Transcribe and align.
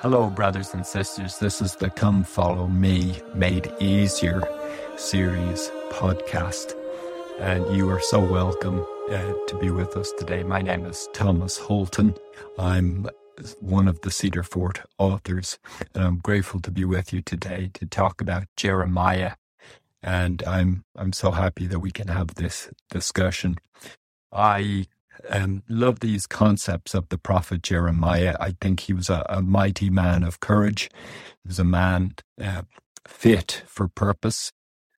Hello, 0.00 0.30
brothers 0.30 0.74
and 0.74 0.86
sisters. 0.86 1.38
This 1.38 1.60
is 1.60 1.74
the 1.74 1.90
Come 1.90 2.22
Follow 2.22 2.68
Me 2.68 3.20
Made 3.34 3.72
Easier 3.80 4.44
series 4.96 5.72
podcast. 5.90 6.76
And 7.40 7.74
you 7.74 7.90
are 7.90 7.98
so 7.98 8.20
welcome 8.20 8.86
uh, 9.10 9.32
to 9.48 9.58
be 9.60 9.70
with 9.70 9.96
us 9.96 10.12
today. 10.16 10.44
My 10.44 10.62
name 10.62 10.86
is 10.86 11.08
Thomas 11.12 11.58
Holton. 11.58 12.14
I'm 12.60 13.08
one 13.58 13.88
of 13.88 14.00
the 14.02 14.12
Cedar 14.12 14.44
Fort 14.44 14.82
authors, 14.98 15.58
and 15.96 16.04
I'm 16.04 16.18
grateful 16.18 16.60
to 16.60 16.70
be 16.70 16.84
with 16.84 17.12
you 17.12 17.20
today 17.20 17.72
to 17.74 17.84
talk 17.84 18.20
about 18.20 18.44
Jeremiah. 18.54 19.32
And 20.00 20.44
I'm 20.44 20.84
I'm 20.94 21.12
so 21.12 21.32
happy 21.32 21.66
that 21.66 21.80
we 21.80 21.90
can 21.90 22.06
have 22.06 22.36
this 22.36 22.70
discussion. 22.88 23.56
I 24.30 24.86
um, 25.30 25.62
love 25.68 26.00
these 26.00 26.26
concepts 26.26 26.94
of 26.94 27.08
the 27.08 27.18
prophet 27.18 27.62
Jeremiah. 27.62 28.36
I 28.40 28.56
think 28.60 28.80
he 28.80 28.92
was 28.94 29.10
a, 29.10 29.24
a 29.28 29.42
mighty 29.42 29.90
man 29.90 30.22
of 30.24 30.40
courage. 30.40 30.90
He 31.44 31.48
was 31.48 31.58
a 31.58 31.64
man 31.64 32.14
uh, 32.42 32.62
fit 33.06 33.62
for 33.66 33.88
purpose. 33.88 34.52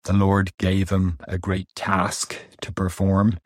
The 0.05 0.13
Lord 0.13 0.53
gave 0.59 0.91
him 0.91 1.19
a 1.29 1.39
great 1.39 1.69
task 1.77 2.37
to 2.63 2.73
perform, 2.73 3.39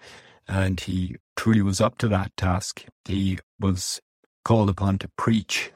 and 0.49 0.81
he 0.81 1.17
truly 1.37 1.63
was 1.63 1.81
up 1.81 1.99
to 1.99 2.09
that 2.09 2.37
task. 2.37 2.85
He 3.07 3.39
was 3.61 4.01
called 4.45 4.71
upon 4.71 4.99
to 4.99 5.11
preach 5.17 5.73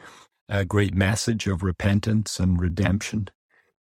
a 0.48 0.64
great 0.64 0.94
message 0.94 1.46
of 1.46 1.62
repentance 1.62 2.38
and 2.38 2.60
redemption 2.60 3.28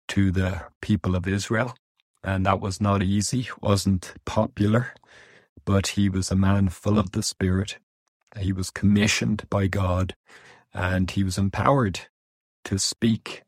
to 0.08 0.30
the 0.30 0.62
people 0.82 1.16
of 1.16 1.26
Israel. 1.26 1.74
And 2.22 2.46
that 2.46 2.60
was 2.60 2.80
not 2.80 3.02
easy, 3.02 3.48
wasn't 3.62 4.14
popular 4.24 4.94
but 5.66 5.88
he 5.88 6.08
was 6.08 6.30
a 6.30 6.36
man 6.36 6.68
full 6.68 6.98
of 6.98 7.12
the 7.12 7.22
Spirit. 7.22 7.78
He 8.38 8.52
was 8.52 8.70
commissioned 8.70 9.44
by 9.50 9.68
God 9.68 10.14
and 10.74 11.10
he 11.10 11.24
was 11.24 11.38
empowered 11.38 12.00
to 12.64 12.78
speak 12.78 13.42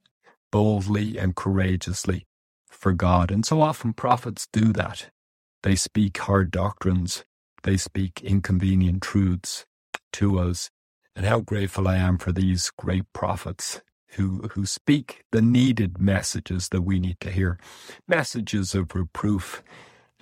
boldly 0.53 1.19
and 1.19 1.37
courageously 1.37 2.27
for 2.71 2.93
God. 2.93 3.31
And 3.31 3.45
so 3.45 3.61
often 3.63 3.93
prophets 3.93 4.49
do 4.53 4.73
that. 4.75 5.11
They 5.63 5.77
speak 5.77 6.19
hard 6.19 6.51
doctrines, 6.51 7.25
they 7.65 7.77
speak 7.77 8.23
inconvenient 8.23 9.03
truths 9.03 9.67
to 10.15 10.39
us. 10.39 10.71
And 11.17 11.27
how 11.27 11.41
grateful 11.41 11.89
I 11.89 11.97
am 11.97 12.19
for 12.19 12.33
these 12.33 12.71
great 12.79 13.05
prophets 13.13 13.83
who, 14.13 14.51
who 14.55 14.67
speak 14.67 15.25
the 15.33 15.43
needed 15.43 15.99
messages 16.01 16.69
that 16.71 16.83
we 16.83 17.01
need 17.01 17.19
to 17.21 17.31
hear 17.31 17.59
messages 18.09 18.75
of 18.75 18.95
reproof 18.95 19.63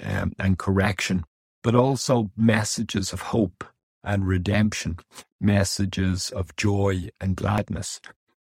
um, 0.03 0.33
and 0.39 0.59
correction 0.59 1.25
but 1.65 1.75
also 1.75 2.31
messages 2.37 3.13
of 3.13 3.23
hope 3.23 3.65
and 4.05 4.29
redemption, 4.29 4.99
messages 5.41 6.31
of 6.31 6.55
joy 6.57 7.09
and 7.21 7.35
gladness, 7.37 8.01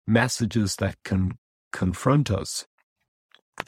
messages 0.07 0.75
that 0.77 0.95
can 1.05 1.37
confront 1.71 2.31
us 2.31 2.65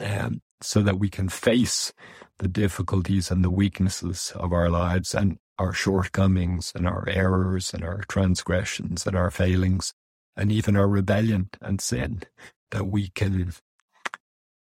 um, 0.00 0.42
so 0.60 0.82
that 0.82 0.98
we 0.98 1.08
can 1.08 1.28
face 1.28 1.92
the 2.38 2.48
difficulties 2.48 3.30
and 3.30 3.44
the 3.44 3.50
weaknesses 3.50 4.32
of 4.34 4.52
our 4.52 4.68
lives 4.68 5.14
and 5.14 5.38
our 5.56 5.72
shortcomings 5.72 6.72
and 6.74 6.86
our 6.88 7.08
errors 7.08 7.72
and 7.72 7.84
our 7.84 8.02
transgressions 8.08 9.06
and 9.06 9.14
our 9.16 9.30
failings 9.30 9.94
and 10.36 10.50
even 10.50 10.76
our 10.76 10.88
rebellion 10.88 11.48
and 11.62 11.80
sin, 11.80 12.20
that 12.72 12.88
we 12.88 13.08
can 13.10 13.52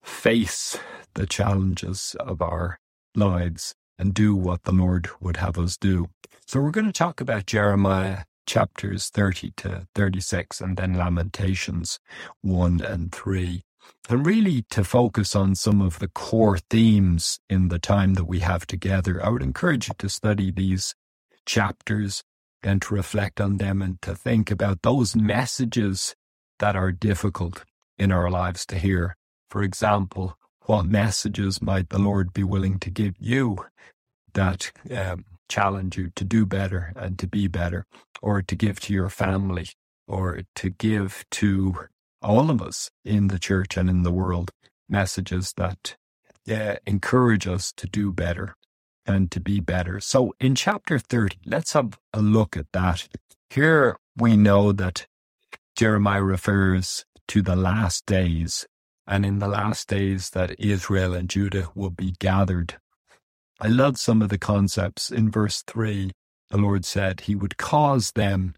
face 0.04 0.78
the 1.14 1.26
challenges 1.26 2.14
of 2.20 2.40
our 2.40 2.78
lives 3.16 3.74
and 3.98 4.14
do 4.14 4.34
what 4.34 4.64
the 4.64 4.72
Lord 4.72 5.08
would 5.20 5.38
have 5.38 5.58
us 5.58 5.76
do. 5.76 6.08
So 6.46 6.60
we're 6.60 6.70
going 6.70 6.86
to 6.86 6.92
talk 6.92 7.20
about 7.20 7.46
Jeremiah 7.46 8.24
chapters 8.46 9.10
30 9.10 9.52
to 9.58 9.86
36 9.94 10.60
and 10.60 10.76
then 10.76 10.94
Lamentations 10.94 11.98
1 12.40 12.80
and 12.80 13.12
3. 13.12 13.62
And 14.08 14.26
really 14.26 14.64
to 14.70 14.84
focus 14.84 15.36
on 15.36 15.54
some 15.54 15.82
of 15.82 15.98
the 15.98 16.08
core 16.08 16.58
themes 16.70 17.40
in 17.50 17.68
the 17.68 17.78
time 17.78 18.14
that 18.14 18.24
we 18.24 18.40
have 18.40 18.66
together. 18.66 19.24
I 19.24 19.28
would 19.28 19.42
encourage 19.42 19.88
you 19.88 19.94
to 19.98 20.08
study 20.08 20.50
these 20.50 20.94
chapters 21.44 22.22
and 22.62 22.80
to 22.82 22.94
reflect 22.94 23.40
on 23.40 23.58
them 23.58 23.82
and 23.82 24.00
to 24.02 24.14
think 24.14 24.50
about 24.50 24.82
those 24.82 25.14
messages 25.14 26.14
that 26.58 26.74
are 26.74 26.92
difficult 26.92 27.64
in 27.98 28.10
our 28.10 28.30
lives 28.30 28.64
to 28.66 28.78
hear. 28.78 29.16
For 29.50 29.62
example, 29.62 30.36
what 30.68 30.86
messages 30.86 31.62
might 31.62 31.88
the 31.88 31.98
Lord 31.98 32.34
be 32.34 32.44
willing 32.44 32.78
to 32.80 32.90
give 32.90 33.14
you 33.18 33.64
that 34.34 34.70
um, 34.94 35.24
challenge 35.48 35.96
you 35.96 36.10
to 36.14 36.24
do 36.24 36.44
better 36.44 36.92
and 36.94 37.18
to 37.18 37.26
be 37.26 37.48
better, 37.48 37.86
or 38.20 38.42
to 38.42 38.54
give 38.54 38.78
to 38.80 38.92
your 38.92 39.08
family, 39.08 39.68
or 40.06 40.42
to 40.56 40.70
give 40.70 41.24
to 41.30 41.86
all 42.20 42.50
of 42.50 42.60
us 42.60 42.90
in 43.02 43.28
the 43.28 43.38
church 43.38 43.78
and 43.78 43.88
in 43.88 44.02
the 44.02 44.12
world 44.12 44.50
messages 44.90 45.54
that 45.56 45.96
uh, 46.50 46.76
encourage 46.86 47.46
us 47.46 47.72
to 47.78 47.86
do 47.86 48.12
better 48.12 48.54
and 49.06 49.30
to 49.30 49.40
be 49.40 49.60
better. 49.60 50.00
So 50.00 50.34
in 50.38 50.54
chapter 50.54 50.98
30, 50.98 51.38
let's 51.46 51.72
have 51.72 51.98
a 52.12 52.20
look 52.20 52.58
at 52.58 52.66
that. 52.74 53.08
Here 53.48 53.96
we 54.18 54.36
know 54.36 54.72
that 54.72 55.06
Jeremiah 55.76 56.22
refers 56.22 57.06
to 57.28 57.40
the 57.40 57.56
last 57.56 58.04
days 58.04 58.66
and 59.08 59.26
in 59.26 59.38
the 59.38 59.48
last 59.48 59.88
days 59.88 60.30
that 60.30 60.60
Israel 60.60 61.14
and 61.14 61.30
Judah 61.30 61.70
will 61.74 61.90
be 61.90 62.14
gathered. 62.20 62.76
I 63.60 63.68
love 63.68 63.98
some 63.98 64.22
of 64.22 64.28
the 64.28 64.38
concepts. 64.38 65.10
In 65.10 65.30
verse 65.30 65.62
3, 65.66 66.12
the 66.50 66.58
Lord 66.58 66.84
said 66.84 67.22
he 67.22 67.34
would 67.34 67.56
cause 67.56 68.12
them, 68.12 68.54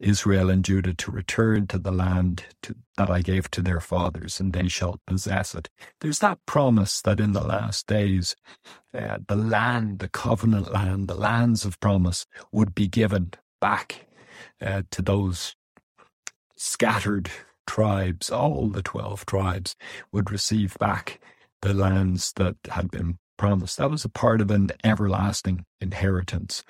Israel 0.00 0.50
and 0.50 0.64
Judah, 0.64 0.94
to 0.94 1.12
return 1.12 1.66
to 1.68 1.78
the 1.78 1.92
land 1.92 2.44
to, 2.62 2.74
that 2.96 3.10
I 3.10 3.20
gave 3.20 3.50
to 3.52 3.62
their 3.62 3.80
fathers, 3.80 4.40
and 4.40 4.52
they 4.52 4.66
shall 4.66 4.98
possess 5.06 5.54
it. 5.54 5.68
There's 6.00 6.20
that 6.20 6.38
promise 6.46 7.02
that 7.02 7.20
in 7.20 7.32
the 7.32 7.44
last 7.44 7.86
days, 7.86 8.34
uh, 8.94 9.18
the 9.28 9.36
land, 9.36 10.00
the 10.00 10.08
covenant 10.08 10.72
land, 10.72 11.08
the 11.08 11.14
lands 11.14 11.64
of 11.66 11.78
promise 11.80 12.26
would 12.50 12.74
be 12.74 12.88
given 12.88 13.32
back 13.60 14.06
uh, 14.60 14.82
to 14.90 15.02
those 15.02 15.54
scattered 16.56 17.30
tribes, 17.66 18.30
all 18.30 18.68
the 18.68 18.82
12 18.82 19.26
tribes 19.26 19.76
would 20.12 20.30
receive 20.30 20.76
back 20.78 21.20
the 21.60 21.74
lands 21.74 22.32
that 22.36 22.56
had 22.70 22.90
been 22.90 23.18
promised. 23.36 23.78
That 23.78 23.90
was 23.90 24.04
a 24.04 24.08
part 24.08 24.40
of 24.40 24.50
an 24.50 24.70
everlasting 24.84 25.64
inheritance. 25.80 26.62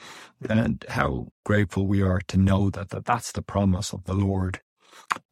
And 0.49 0.85
how 0.89 1.29
grateful 1.45 1.87
we 1.87 2.03
are 2.03 2.21
to 2.29 2.37
know 2.37 2.71
that, 2.71 2.91
that 2.91 3.05
that's 3.05 3.33
the 3.33 3.43
promise 3.43 3.93
of 3.93 4.05
the 4.05 4.15
Lord. 4.15 4.61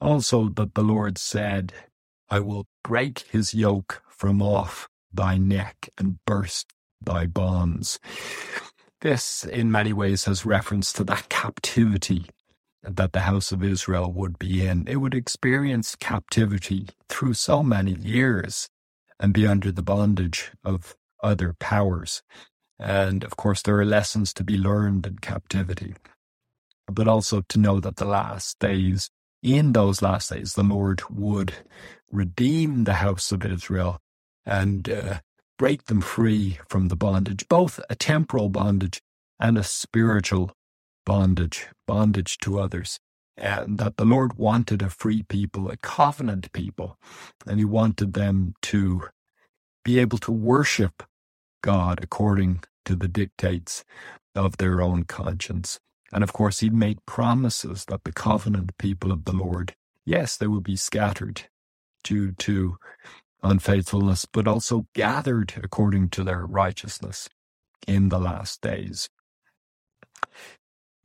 Also, 0.01 0.49
that 0.51 0.75
the 0.75 0.83
Lord 0.83 1.19
said, 1.19 1.73
I 2.29 2.41
will 2.41 2.67
break 2.85 3.21
his 3.31 3.55
yoke 3.55 4.03
from 4.09 4.43
off 4.43 4.89
thy 5.13 5.39
neck 5.39 5.89
and 5.99 6.19
burst 6.27 6.73
thy 7.01 7.27
bonds. 7.27 7.99
This, 9.01 9.45
in 9.45 9.73
many 9.73 9.93
ways, 9.93 10.27
has 10.27 10.45
reference 10.45 10.93
to 10.93 11.05
that 11.05 11.29
captivity 11.29 12.27
that 12.83 13.13
the 13.13 13.21
house 13.21 13.53
of 13.53 13.63
Israel 13.63 14.13
would 14.13 14.39
be 14.39 14.67
in. 14.67 14.87
It 14.89 14.97
would 14.97 15.15
experience 15.15 15.97
captivity 15.97 16.89
through 17.09 17.35
so 17.35 17.63
many 17.63 17.93
years 17.93 18.69
and 19.19 19.35
be 19.35 19.47
under 19.47 19.71
the 19.71 19.83
bondage 19.83 20.53
of 20.65 20.97
other 21.23 21.55
powers. 21.59 22.23
And 22.79 23.25
of 23.25 23.37
course, 23.37 23.63
there 23.63 23.79
are 23.79 23.85
lessons 23.85 24.33
to 24.35 24.45
be 24.45 24.57
learned 24.57 25.07
in 25.07 25.19
captivity, 25.19 25.95
but 26.87 27.09
also 27.09 27.43
to 27.49 27.59
know 27.59 27.81
that 27.81 27.97
the 27.97 28.07
last 28.07 28.59
days, 28.59 29.11
in 29.43 29.73
those 29.73 30.03
last 30.03 30.31
days, 30.31 30.55
the 30.55 30.63
Lord 30.63 31.03
would 31.11 31.53
redeem 32.11 32.85
the 32.85 32.95
house 32.95 33.33
of 33.33 33.45
Israel 33.45 34.01
and 34.47 34.89
uh, 34.89 35.21
break 35.59 35.85
them 35.85 36.01
free 36.01 36.59
from 36.69 36.89
the 36.89 36.97
bondage, 36.97 37.47
both 37.49 37.81
a 37.91 37.95
temporal 37.95 38.49
bondage 38.49 39.03
and 39.39 39.59
a 39.59 39.63
spiritual 39.63 40.53
bondage, 41.07 41.69
bondage 41.87 42.39
to 42.39 42.59
others. 42.59 42.99
And 43.37 43.79
that 43.79 43.97
the 43.97 44.05
Lord 44.05 44.35
wanted 44.35 44.83
a 44.83 44.91
free 44.91 45.23
people, 45.23 45.71
a 45.71 45.77
covenant 45.79 46.53
people, 46.53 46.99
and 47.47 47.59
He 47.59 47.65
wanted 47.65 48.13
them 48.15 48.55
to 48.63 49.05
be 49.85 49.99
able 49.99 50.19
to 50.19 50.33
worship 50.33 51.03
God 51.63 52.01
according 52.03 52.63
to 52.85 52.97
the 52.97 53.09
dictates 53.09 53.85
of 54.35 54.59
their 54.59 54.81
own 54.83 55.05
conscience. 55.05 55.81
And 56.13 56.23
of 56.23 56.33
course, 56.33 56.61
He 56.61 56.71
made 56.71 57.07
promises 57.07 57.87
that 57.87 58.05
the 58.05 58.13
covenant 58.13 58.77
people 58.79 59.13
of 59.13 59.25
the 59.25 59.33
Lord, 59.33 59.75
yes, 60.05 60.37
they 60.37 60.47
will 60.47 60.61
be 60.61 60.77
scattered 60.77 61.49
due 62.05 62.33
to 62.33 62.77
unfaithfulness, 63.43 64.27
but 64.27 64.49
also 64.49 64.87
gathered 64.95 65.55
according 65.63 66.11
to 66.11 66.25
their 66.25 66.45
righteousness 66.47 67.29
in 67.87 68.09
the 68.09 68.19
last 68.19 68.61
days. 68.61 69.09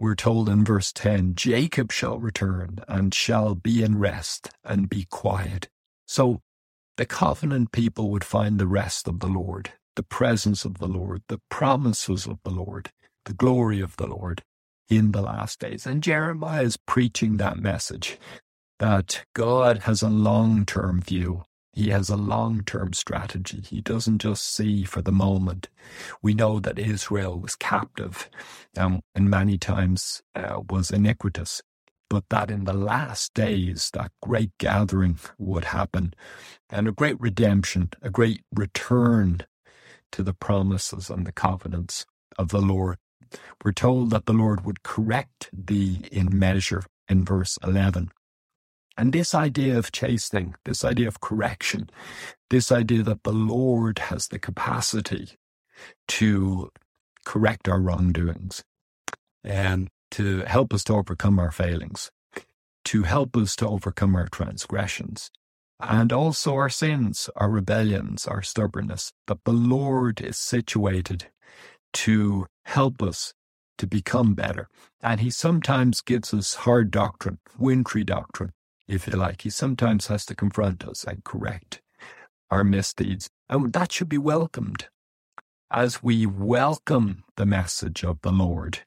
We're 0.05 0.13
told 0.13 0.49
in 0.49 0.63
verse 0.63 0.93
10 0.93 1.33
Jacob 1.33 1.91
shall 1.91 2.19
return 2.19 2.77
and 2.87 3.11
shall 3.11 3.55
be 3.55 3.81
in 3.81 3.97
rest 3.97 4.51
and 4.63 4.87
be 4.87 5.07
quiet. 5.09 5.67
So 6.05 6.43
the 6.95 7.07
covenant 7.07 7.71
people 7.71 8.11
would 8.11 8.23
find 8.23 8.59
the 8.59 8.67
rest 8.67 9.07
of 9.07 9.19
the 9.19 9.27
Lord, 9.27 9.71
the 9.95 10.03
presence 10.03 10.63
of 10.63 10.77
the 10.77 10.87
Lord, 10.87 11.23
the 11.27 11.41
promises 11.49 12.27
of 12.27 12.37
the 12.43 12.51
Lord, 12.51 12.91
the 13.25 13.33
glory 13.33 13.79
of 13.79 13.97
the 13.97 14.05
Lord 14.05 14.43
in 14.91 15.11
the 15.11 15.23
last 15.23 15.59
days. 15.59 15.87
And 15.87 16.03
Jeremiah 16.03 16.61
is 16.61 16.77
preaching 16.77 17.37
that 17.37 17.57
message 17.57 18.19
that 18.77 19.25
God 19.33 19.79
has 19.79 20.03
a 20.03 20.09
long 20.09 20.67
term 20.67 21.01
view. 21.01 21.45
He 21.75 21.89
has 21.89 22.09
a 22.09 22.17
long 22.17 22.63
term 22.63 22.93
strategy. 22.93 23.61
He 23.61 23.81
doesn't 23.81 24.19
just 24.19 24.45
see 24.55 24.85
for 24.85 25.03
the 25.03 25.11
moment. 25.11 25.69
We 26.21 26.33
know 26.33 26.59
that 26.61 26.79
Israel 26.79 27.39
was 27.39 27.55
captive 27.55 28.29
um, 28.77 29.01
and 29.13 29.29
many 29.29 29.59
times 29.59 30.23
uh, 30.35 30.61
was 30.69 30.91
iniquitous, 30.91 31.61
but 32.09 32.23
that 32.29 32.49
in 32.49 32.65
the 32.65 32.73
last 32.73 33.33
days, 33.35 33.91
that 33.93 34.11
great 34.23 34.51
gathering 34.59 35.19
would 35.37 35.65
happen 35.65 36.13
and 36.69 36.87
a 36.87 36.93
great 36.93 37.19
redemption, 37.19 37.91
a 38.01 38.09
great 38.09 38.41
return 38.55 39.41
to 40.13 40.23
the 40.23 40.33
promises 40.33 41.09
and 41.09 41.27
the 41.27 41.33
covenants 41.33 42.05
of 42.37 42.49
the 42.49 42.61
Lord. 42.61 42.97
We're 43.65 43.73
told 43.73 44.11
that 44.11 44.27
the 44.27 44.33
Lord 44.33 44.65
would 44.65 44.83
correct 44.83 45.49
thee 45.53 46.01
in 46.11 46.37
measure 46.37 46.83
in 47.09 47.25
verse 47.25 47.57
11. 47.63 48.11
And 48.97 49.11
this 49.11 49.35
idea 49.35 49.77
of 49.77 49.91
chastening, 49.91 50.55
this 50.63 50.85
idea 50.85 51.07
of 51.07 51.19
correction, 51.19 51.89
this 52.49 52.71
idea 52.71 53.03
that 53.03 53.23
the 53.23 53.33
Lord 53.33 53.99
has 53.99 54.27
the 54.27 54.39
capacity 54.39 55.31
to 56.07 56.71
correct 57.25 57.67
our 57.67 57.81
wrongdoings 57.81 58.63
and 59.43 59.89
to 60.11 60.39
help 60.41 60.73
us 60.73 60.83
to 60.85 60.93
overcome 60.93 61.39
our 61.39 61.51
failings, 61.51 62.09
to 62.85 63.03
help 63.03 63.35
us 63.35 63.55
to 63.57 63.67
overcome 63.67 64.15
our 64.15 64.27
transgressions, 64.27 65.29
and 65.79 66.13
also 66.13 66.55
our 66.55 66.69
sins, 66.69 67.29
our 67.35 67.49
rebellions, 67.49 68.25
our 68.25 68.41
stubbornness, 68.41 69.11
that 69.27 69.43
the 69.43 69.51
Lord 69.51 70.21
is 70.21 70.37
situated 70.37 71.25
to 71.93 72.45
help 72.65 73.01
us 73.01 73.33
to 73.77 73.87
become 73.87 74.35
better. 74.35 74.69
And 75.01 75.19
He 75.19 75.29
sometimes 75.29 76.01
gives 76.01 76.33
us 76.33 76.53
hard 76.55 76.91
doctrine, 76.91 77.39
wintry 77.57 78.05
doctrine, 78.05 78.51
if 78.87 79.07
you 79.07 79.13
like. 79.13 79.41
He 79.41 79.49
sometimes 79.49 80.07
has 80.07 80.25
to 80.27 80.35
confront 80.35 80.85
us 80.85 81.03
and 81.03 81.23
correct 81.23 81.81
our 82.49 82.63
misdeeds. 82.63 83.29
And 83.49 83.73
that 83.73 83.91
should 83.91 84.09
be 84.09 84.17
welcomed. 84.17 84.87
As 85.71 86.03
we 86.03 86.25
welcome 86.25 87.23
the 87.37 87.45
message 87.45 88.03
of 88.03 88.21
the 88.21 88.31
Lord, 88.31 88.79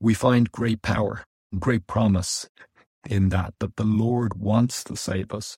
we 0.00 0.14
find 0.14 0.52
great 0.52 0.82
power, 0.82 1.24
great 1.58 1.86
promise 1.86 2.48
in 3.08 3.30
that, 3.30 3.54
that 3.60 3.76
the 3.76 3.84
Lord 3.84 4.34
wants 4.34 4.84
to 4.84 4.96
save 4.96 5.32
us 5.32 5.56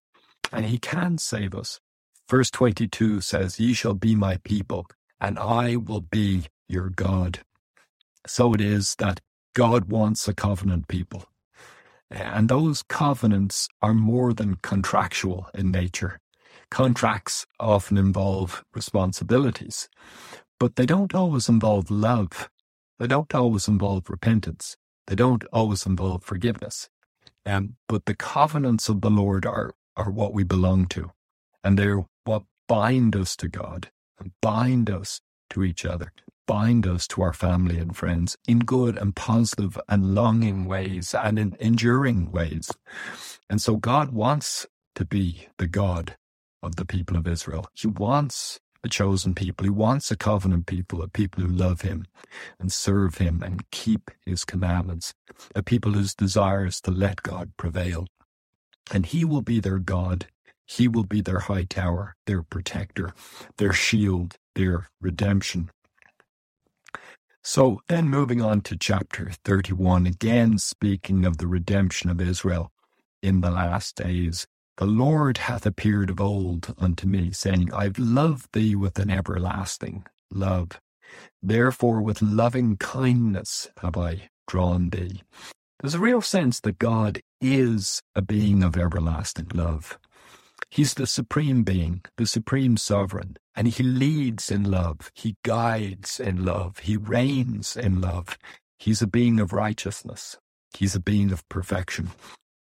and 0.53 0.67
he 0.67 0.79
can 0.79 1.19
save 1.19 1.55
us. 1.55 1.81
Verse 2.29 2.51
22 2.51 3.21
says, 3.21 3.59
Ye 3.59 3.73
shall 3.75 3.95
be 3.95 4.15
my 4.15 4.39
people 4.45 4.87
and 5.21 5.39
I 5.39 5.77
will 5.77 6.01
be 6.01 6.45
your 6.69 6.89
God. 6.89 7.41
So 8.27 8.55
it 8.55 8.61
is 8.61 8.95
that 8.99 9.21
God 9.55 9.91
wants 9.91 10.29
a 10.29 10.35
covenant 10.35 10.89
people. 10.89 11.25
And 12.11 12.49
those 12.49 12.83
covenants 12.83 13.69
are 13.81 13.95
more 13.95 14.33
than 14.33 14.57
contractual 14.57 15.49
in 15.55 15.71
nature. 15.71 16.19
Contracts 16.71 17.47
often 17.59 17.97
involve 17.97 18.65
responsibilities, 18.75 19.89
but 20.59 20.77
they 20.77 20.87
don't 20.87 21.15
always 21.15 21.49
involve 21.49 21.91
love. 21.91 22.49
They 22.99 23.07
don't 23.07 23.35
always 23.35 23.69
involve 23.69 24.11
repentance. 24.11 24.77
They 25.07 25.15
don't 25.15 25.45
always 25.53 25.87
involve 25.87 26.25
forgiveness. 26.25 26.89
Um, 27.47 27.77
but 27.89 28.07
the 28.07 28.15
covenants 28.15 28.89
of 28.89 29.01
the 29.01 29.11
Lord 29.11 29.47
are, 29.47 29.73
are 29.97 30.11
what 30.11 30.35
we 30.35 30.45
belong 30.45 30.87
to, 30.89 31.11
and 31.65 31.79
they're 31.79 32.05
what 32.25 32.43
bind 32.69 33.17
us 33.17 33.35
to 33.37 33.49
God 33.49 33.91
and 34.19 34.33
bind 34.43 34.91
us 34.91 35.21
to 35.51 35.65
each 35.65 35.85
other 35.85 36.13
bind 36.51 36.85
us 36.85 37.07
to 37.07 37.23
our 37.23 37.33
family 37.33 37.79
and 37.79 37.97
friends 37.97 38.37
in 38.49 38.59
good 38.59 38.99
and 38.99 39.15
positive 39.15 39.79
and 39.89 40.17
longing 40.17 40.65
ways 40.65 41.15
and 41.15 41.39
in 41.39 41.57
enduring 41.61 42.33
ways. 42.33 42.73
And 43.49 43.63
so 43.63 43.77
God 43.77 44.11
wants 44.11 44.67
to 44.97 45.05
be 45.05 45.47
the 45.59 45.69
God 45.69 46.17
of 46.61 46.75
the 46.75 46.85
people 46.85 47.17
of 47.17 47.29
Israel. 47.29 47.69
He 47.73 47.87
wants 47.87 48.59
a 48.83 48.89
chosen 48.89 49.33
people. 49.33 49.63
He 49.63 49.71
wants 49.71 50.11
a 50.11 50.17
covenant 50.17 50.67
people, 50.67 51.01
a 51.03 51.07
people 51.07 51.45
who 51.45 51.53
love 51.53 51.83
him 51.83 52.05
and 52.59 52.73
serve 52.73 53.19
him 53.19 53.45
and 53.45 53.71
keep 53.71 54.11
his 54.27 54.45
commandments, 54.45 55.15
a 55.55 55.63
people 55.63 55.93
whose 55.93 56.17
desire 56.17 56.67
is 56.67 56.81
to 56.81 56.91
let 56.91 57.23
God 57.23 57.53
prevail. 57.57 58.09
And 58.93 59.07
he 59.07 59.25
will 59.25 59.43
be 59.43 59.61
their 59.61 59.79
God. 59.79 60.27
He 60.67 60.89
will 60.89 61.05
be 61.05 61.21
their 61.21 61.41
high 61.41 61.65
tower, 61.65 62.17
their 62.27 62.43
protector, 62.43 63.15
their 63.59 63.73
shield, 63.73 64.37
their 64.57 64.89
redemption. 65.01 65.71
So 67.43 67.81
then 67.89 68.09
moving 68.11 68.43
on 68.43 68.61
to 68.63 68.77
chapter 68.77 69.31
31, 69.45 70.07
again 70.07 70.59
speaking 70.59 71.25
of 71.25 71.39
the 71.39 71.47
redemption 71.47 72.11
of 72.11 72.21
Israel 72.21 72.71
in 73.23 73.41
the 73.41 73.51
last 73.51 73.97
days. 73.97 74.47
The 74.77 74.87
Lord 74.87 75.39
hath 75.39 75.67
appeared 75.67 76.11
of 76.11 76.21
old 76.21 76.75
unto 76.79 77.07
me, 77.07 77.33
saying, 77.33 77.73
I've 77.73 77.99
loved 77.99 78.51
thee 78.53 78.75
with 78.77 78.99
an 78.99 79.11
everlasting 79.11 80.05
love. 80.31 80.81
Therefore 81.43 82.03
with 82.03 82.23
loving 82.23 82.77
kindness 82.77 83.69
have 83.81 83.97
I 83.97 84.31
drawn 84.47 84.91
thee. 84.91 85.23
There's 85.81 85.95
a 85.95 86.01
real 86.01 86.23
sense 86.23 86.61
that 86.61 86.79
God 86.79 87.21
is 87.41 88.03
a 88.15 88.23
being 88.23 88.63
of 88.63 88.77
everlasting 88.77 89.49
love. 89.55 89.99
He's 90.69 90.95
the 90.95 91.07
supreme 91.07 91.63
being, 91.65 92.03
the 92.17 92.27
supreme 92.27 92.77
sovereign, 92.77 93.37
and 93.57 93.69
he 93.69 93.83
leads 93.83 94.51
in 94.51 94.71
love. 94.71 95.11
He 95.15 95.37
guides 95.45 96.21
in 96.21 96.45
love. 96.45 96.79
He 96.81 96.97
reigns 96.97 97.77
in 97.77 98.01
love. 98.01 98.37
He's 98.79 99.03
a 99.03 99.07
being 99.07 99.41
of 99.41 99.53
righteousness. 99.53 100.37
He's 100.77 100.95
a 100.95 101.01
being 101.01 101.33
of 101.33 101.49
perfection. 101.49 102.11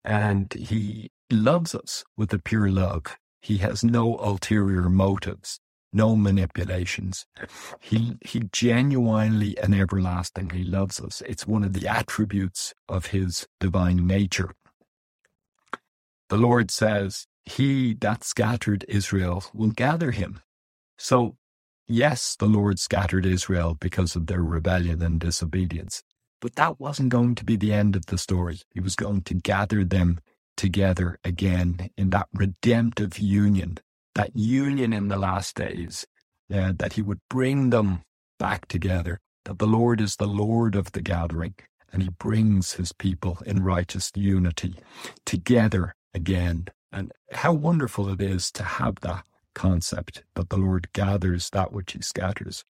And 0.05 0.53
he 0.53 1.11
loves 1.31 1.75
us 1.75 2.05
with 2.17 2.33
a 2.33 2.39
pure 2.39 2.71
love. 2.71 3.17
He 3.41 3.59
has 3.59 3.85
no 3.85 4.19
ulterior 4.19 4.89
motives, 4.89 5.61
no 5.93 6.17
manipulations. 6.17 7.27
He, 7.81 8.17
he 8.25 8.43
genuinely 8.53 9.57
and 9.59 9.75
everlastingly 9.75 10.65
loves 10.65 11.01
us. 11.01 11.23
It's 11.27 11.47
one 11.47 11.65
of 11.65 11.73
the 11.73 11.89
attributes 11.89 12.75
of 12.89 13.07
his 13.07 13.47
divine 13.61 14.07
nature. 14.07 14.55
The 16.29 16.37
Lord 16.39 16.71
says, 16.71 17.27
he 17.47 17.95
that 17.95 18.25
scattered 18.25 18.85
Israel 18.89 19.45
will 19.53 19.71
gather 19.71 20.11
him. 20.13 20.41
So, 20.99 21.37
yes, 21.87 22.37
the 22.37 22.47
Lord 22.47 22.79
scattered 22.79 23.27
Israel 23.27 23.77
because 23.79 24.17
of 24.17 24.27
their 24.27 24.43
rebellion 24.43 25.03
and 25.03 25.21
disobedience, 25.21 26.03
but 26.41 26.57
that 26.57 26.81
wasn't 26.81 27.11
going 27.11 27.35
to 27.37 27.45
be 27.45 27.57
the 27.57 27.73
end 27.73 27.97
of 27.97 28.07
the 28.07 28.19
story. 28.19 28.61
He 28.71 28.81
was 28.81 28.97
going 28.97 29.23
to 29.23 29.35
gather 29.35 29.85
them 29.85 30.21
together 30.57 31.19
again 31.25 31.91
in 31.97 32.11
that 32.11 32.29
redemptive 32.33 33.19
union, 33.19 33.79
that 34.15 34.37
union 34.37 34.93
in 34.93 35.09
the 35.09 35.19
last 35.19 35.57
days, 35.57 36.07
uh, 36.53 36.73
that 36.79 36.95
he 36.95 37.03
would 37.03 37.21
bring 37.29 37.71
them 37.71 38.03
back 38.39 38.69
together, 38.69 39.21
that 39.45 39.59
the 39.59 39.67
Lord 39.67 40.01
is 40.01 40.17
the 40.17 40.29
Lord 40.29 40.77
of 40.77 40.93
the 40.93 41.03
gathering, 41.03 41.55
and 41.93 42.03
he 42.03 42.09
brings 42.09 42.75
his 42.75 42.93
people 42.93 43.39
in 43.45 43.65
righteous 43.65 44.11
unity 44.15 44.77
together 45.27 45.95
again 46.15 46.69
and 46.95 47.13
how 47.33 47.53
wonderful 47.53 48.09
it 48.09 48.23
is 48.23 48.51
to 48.53 48.63
have 48.63 48.97
that 49.01 49.25
concept 49.55 50.23
that 50.35 50.49
the 50.49 50.57
Lord 50.57 50.93
gathers 50.93 51.51
that 51.51 51.73
which 51.73 51.93
he 51.93 52.03
scatters. 52.03 52.65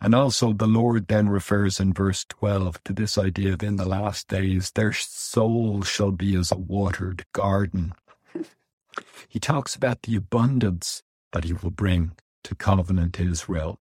And 0.00 0.14
also, 0.14 0.52
the 0.52 0.66
Lord 0.66 1.08
then 1.08 1.28
refers 1.28 1.80
in 1.80 1.92
verse 1.92 2.26
12 2.28 2.84
to 2.84 2.92
this 2.92 3.16
idea 3.16 3.54
of 3.54 3.62
in 3.62 3.76
the 3.76 3.88
last 3.88 4.28
days, 4.28 4.70
their 4.74 4.92
soul 4.92 5.82
shall 5.82 6.10
be 6.10 6.36
as 6.36 6.52
a 6.52 6.56
watered 6.56 7.24
garden. 7.32 7.92
He 9.28 9.38
talks 9.38 9.74
about 9.74 10.02
the 10.02 10.16
abundance 10.16 11.02
that 11.32 11.44
he 11.44 11.52
will 11.52 11.70
bring 11.70 12.12
to 12.44 12.54
covenant 12.54 13.20
Israel. 13.20 13.78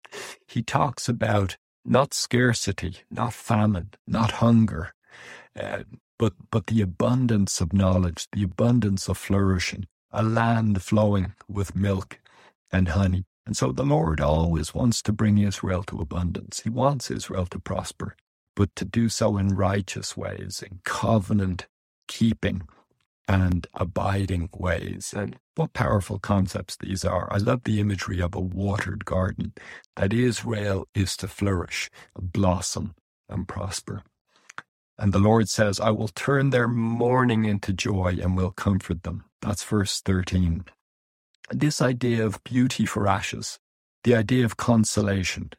He 0.47 0.63
talks 0.63 1.09
about 1.09 1.57
not 1.83 2.13
scarcity, 2.13 2.99
not 3.11 3.33
famine, 3.33 3.91
not 4.07 4.33
hunger, 4.33 4.93
uh, 5.59 5.85
but, 6.19 6.35
but 6.51 6.67
the 6.67 6.83
abundance 6.83 7.61
of 7.61 7.73
knowledge, 7.73 8.27
the 8.33 8.43
abundance 8.43 9.09
of 9.09 9.19
flourishing, 9.19 9.87
a 10.13 10.23
land 10.23 10.83
flowing 10.83 11.35
with 11.49 11.77
milk 11.77 12.21
and 12.73 12.89
honey. 12.89 13.25
And 13.47 13.57
so 13.57 13.73
the 13.73 13.85
Lord 13.85 14.21
always 14.21 14.75
wants 14.75 15.03
to 15.03 15.13
bring 15.13 15.39
Israel 15.39 15.83
to 15.85 16.01
abundance. 16.01 16.61
He 16.61 16.71
wants 16.71 17.11
Israel 17.11 17.47
to 17.47 17.59
prosper, 17.61 18.17
but 18.57 18.75
to 18.77 18.85
do 18.85 19.09
so 19.09 19.39
in 19.39 19.49
righteous 19.49 20.17
ways, 20.17 20.63
in 20.69 20.81
covenant 20.85 21.67
keeping 22.09 22.63
and 23.29 23.67
abiding 23.75 24.51
ways. 24.53 25.15
And 25.17 25.37
what 25.55 25.73
powerful 25.73 26.19
concepts 26.19 26.77
these 26.77 27.05
are. 27.05 27.29
I 27.33 27.39
love 27.39 27.65
the 27.65 27.81
imagery 27.81 28.21
of 28.21 28.35
a 28.35 28.41
watered 28.41 29.05
garden, 29.05 29.55
that 29.97 30.13
Israel 30.13 30.87
is 30.95 31.17
to 31.19 31.29
flourish, 31.29 31.91
blossom, 32.19 32.95
and 33.29 33.49
prosper. 33.49 34.03
And 34.99 35.13
the 35.13 35.21
Lord 35.21 35.49
says, 35.49 35.81
I 35.81 35.91
will 35.91 36.09
turn 36.09 36.51
their 36.51 36.69
mourning 36.69 37.45
into 37.47 37.73
joy 37.73 38.19
and 38.23 38.37
will 38.37 38.53
comfort 38.53 39.05
them. 39.05 39.25
That's 39.43 39.65
verse 39.65 40.01
13. 40.01 40.65
This 41.51 41.83
idea 41.83 42.27
of 42.27 42.45
beauty 42.45 42.87
for 42.87 43.09
ashes, 43.09 43.59
the 44.05 44.17
idea 44.17 44.45
of 44.45 44.57
consolation, 44.59 45.53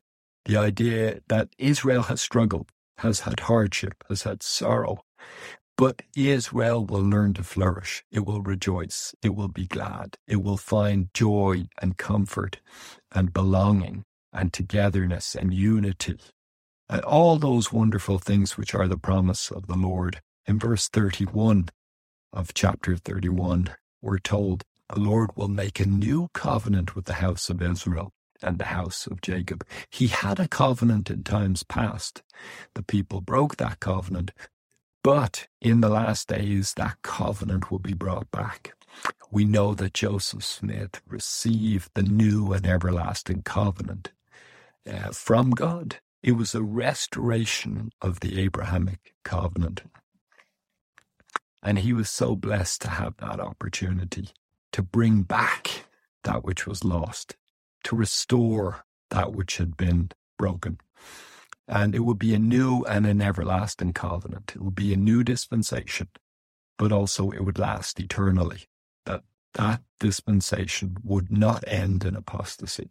the 0.45 0.57
idea 0.57 1.21
that 1.29 1.49
Israel 1.59 2.03
has 2.03 2.21
struggled, 2.21 2.69
has 2.99 3.21
had 3.21 3.41
hardship, 3.41 4.03
has 4.09 4.23
had 4.23 4.43
sorrow, 4.43 4.99
But 5.77 6.03
Israel 6.15 6.85
will 6.85 7.03
learn 7.03 7.33
to 7.35 7.43
flourish. 7.43 8.03
It 8.11 8.25
will 8.25 8.41
rejoice. 8.41 9.15
It 9.23 9.35
will 9.35 9.49
be 9.49 9.67
glad. 9.67 10.17
It 10.27 10.43
will 10.43 10.57
find 10.57 11.09
joy 11.13 11.67
and 11.81 11.97
comfort 11.97 12.59
and 13.11 13.33
belonging 13.33 14.05
and 14.31 14.53
togetherness 14.53 15.35
and 15.35 15.53
unity 15.53 16.17
and 16.89 17.01
all 17.01 17.37
those 17.37 17.71
wonderful 17.71 18.19
things 18.19 18.57
which 18.57 18.73
are 18.73 18.87
the 18.87 18.97
promise 18.97 19.51
of 19.51 19.67
the 19.67 19.77
Lord. 19.77 20.21
In 20.47 20.59
verse 20.59 20.87
31 20.89 21.69
of 22.33 22.53
chapter 22.53 22.97
31, 22.97 23.71
we're 24.01 24.19
told 24.19 24.63
the 24.93 24.99
Lord 24.99 25.29
will 25.35 25.47
make 25.49 25.79
a 25.79 25.85
new 25.85 26.29
covenant 26.33 26.95
with 26.95 27.05
the 27.05 27.15
house 27.15 27.49
of 27.49 27.61
Israel 27.61 28.11
and 28.41 28.57
the 28.57 28.65
house 28.65 29.05
of 29.05 29.21
Jacob. 29.21 29.65
He 29.91 30.07
had 30.07 30.39
a 30.39 30.47
covenant 30.47 31.11
in 31.11 31.23
times 31.23 31.63
past. 31.63 32.23
The 32.73 32.83
people 32.83 33.21
broke 33.21 33.57
that 33.57 33.79
covenant, 33.79 34.31
but 35.03 35.47
in 35.61 35.81
the 35.81 35.89
last 35.89 36.27
days, 36.27 36.73
that 36.75 37.01
covenant 37.03 37.71
will 37.71 37.79
be 37.79 37.93
brought 37.93 38.31
back. 38.31 38.73
We 39.31 39.45
know 39.45 39.75
that 39.75 39.93
Joseph 39.93 40.43
Smith 40.43 41.01
received 41.07 41.91
the 41.93 42.03
new 42.03 42.51
and 42.53 42.65
everlasting 42.65 43.43
covenant 43.43 44.11
uh, 44.89 45.11
from 45.11 45.51
God. 45.51 45.99
It 46.21 46.33
was 46.33 46.53
a 46.53 46.61
restoration 46.61 47.91
of 48.01 48.19
the 48.19 48.39
Abrahamic 48.39 49.13
covenant. 49.23 49.83
And 51.63 51.79
he 51.79 51.93
was 51.93 52.09
so 52.09 52.35
blessed 52.35 52.81
to 52.81 52.89
have 52.89 53.17
that 53.17 53.39
opportunity 53.39 54.29
to 54.71 54.81
bring 54.81 55.23
back 55.23 55.85
that 56.23 56.43
which 56.43 56.67
was 56.67 56.83
lost, 56.83 57.35
to 57.83 57.95
restore 57.95 58.85
that 59.09 59.33
which 59.33 59.57
had 59.57 59.77
been 59.77 60.11
broken. 60.37 60.79
And 61.67 61.95
it 61.95 61.99
would 61.99 62.19
be 62.19 62.33
a 62.33 62.39
new 62.39 62.83
and 62.83 63.05
an 63.05 63.21
everlasting 63.21 63.93
covenant. 63.93 64.53
It 64.55 64.61
would 64.61 64.75
be 64.75 64.93
a 64.93 64.97
new 64.97 65.23
dispensation, 65.23 66.09
but 66.77 66.91
also 66.91 67.31
it 67.31 67.45
would 67.45 67.59
last 67.59 67.99
eternally. 67.99 68.65
That 69.05 69.23
that 69.53 69.81
dispensation 69.99 70.97
would 71.03 71.31
not 71.31 71.63
end 71.67 72.03
in 72.05 72.15
apostasy. 72.15 72.89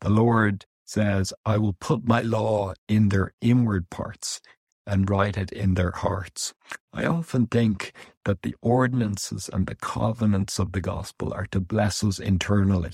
The 0.00 0.10
Lord 0.10 0.66
says, 0.88 1.32
I 1.44 1.58
will 1.58 1.74
put 1.74 2.06
my 2.06 2.22
law 2.22 2.74
in 2.88 3.10
their 3.10 3.32
inward 3.40 3.90
parts 3.90 4.40
and 4.86 5.08
write 5.08 5.36
it 5.36 5.52
in 5.52 5.74
their 5.74 5.90
hearts. 5.90 6.54
I 6.94 7.04
often 7.04 7.46
think 7.46 7.92
that 8.24 8.42
the 8.42 8.56
ordinances 8.62 9.50
and 9.52 9.66
the 9.66 9.74
covenants 9.74 10.58
of 10.58 10.72
the 10.72 10.80
gospel 10.80 11.32
are 11.34 11.46
to 11.50 11.60
bless 11.60 12.02
us 12.02 12.18
internally. 12.18 12.92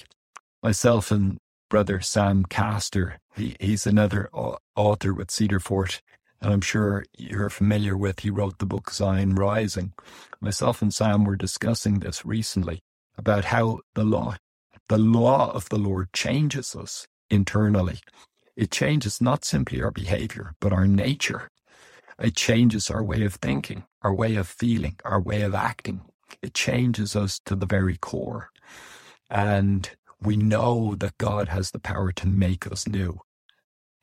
Myself 0.63 1.13
and 1.13 1.39
brother 1.71 2.01
Sam 2.01 2.45
Castor, 2.45 3.21
he, 3.37 3.57
he's 3.61 3.87
another 3.87 4.29
author 4.77 5.15
with 5.15 5.31
Cedar 5.31 5.61
Fort, 5.61 6.03
and 6.41 6.53
I'm 6.53 6.61
sure 6.61 7.05
you're 7.17 7.49
familiar 7.49 7.97
with. 7.97 8.21
He 8.21 8.31
wrote 8.31 8.59
the 8.59 8.67
book 8.67 8.91
Zion 8.91 9.37
Rising. 9.37 9.93
Myself 10.41 10.83
and 10.83 10.93
Sam 10.93 11.25
were 11.25 11.37
discussing 11.37 12.01
this 12.01 12.27
recently 12.27 12.81
about 13.17 13.47
how 13.47 13.81
the 13.95 14.05
law, 14.05 14.35
the 14.89 14.99
law 14.99 15.53
of 15.53 15.69
the 15.69 15.79
Lord 15.79 16.13
changes 16.13 16.75
us 16.75 17.07
internally. 17.31 18.01
It 18.57 18.71
changes 18.71 19.21
not 19.21 19.45
simply 19.45 19.83
our 19.83 19.91
behavior, 19.91 20.55
but 20.61 20.73
our 20.73 20.87
nature. 20.87 21.49
It 22.21 22.37
changes 22.37 22.91
our 22.91 23.03
way 23.03 23.25
of 23.25 23.35
thinking, 23.35 23.85
our 24.03 24.15
way 24.15 24.37
of 24.37 24.49
feeling, 24.49 24.97
our 25.05 25.21
way 25.21 25.43
of 25.43 25.55
acting. 25.55 26.03
It 26.43 26.55
changes 26.55 27.17
us 27.17 27.41
to 27.47 27.57
the 27.57 27.67
very 27.67 27.97
core. 27.97 28.51
And 29.31 29.91
we 30.21 30.37
know 30.37 30.95
that 30.97 31.19
God 31.19 31.49
has 31.49 31.71
the 31.71 31.81
power 31.81 32.13
to 32.13 32.29
make 32.29 32.71
us 32.71 32.87
new, 32.87 33.21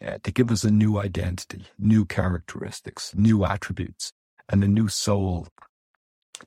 uh, 0.06 0.18
to 0.24 0.32
give 0.32 0.52
us 0.52 0.64
a 0.64 0.72
new 0.72 1.00
identity, 1.00 1.68
new 1.80 2.06
characteristics, 2.06 3.14
new 3.16 3.46
attributes, 3.46 4.12
and 4.50 4.64
a 4.64 4.68
new 4.68 4.90
soul, 4.90 5.48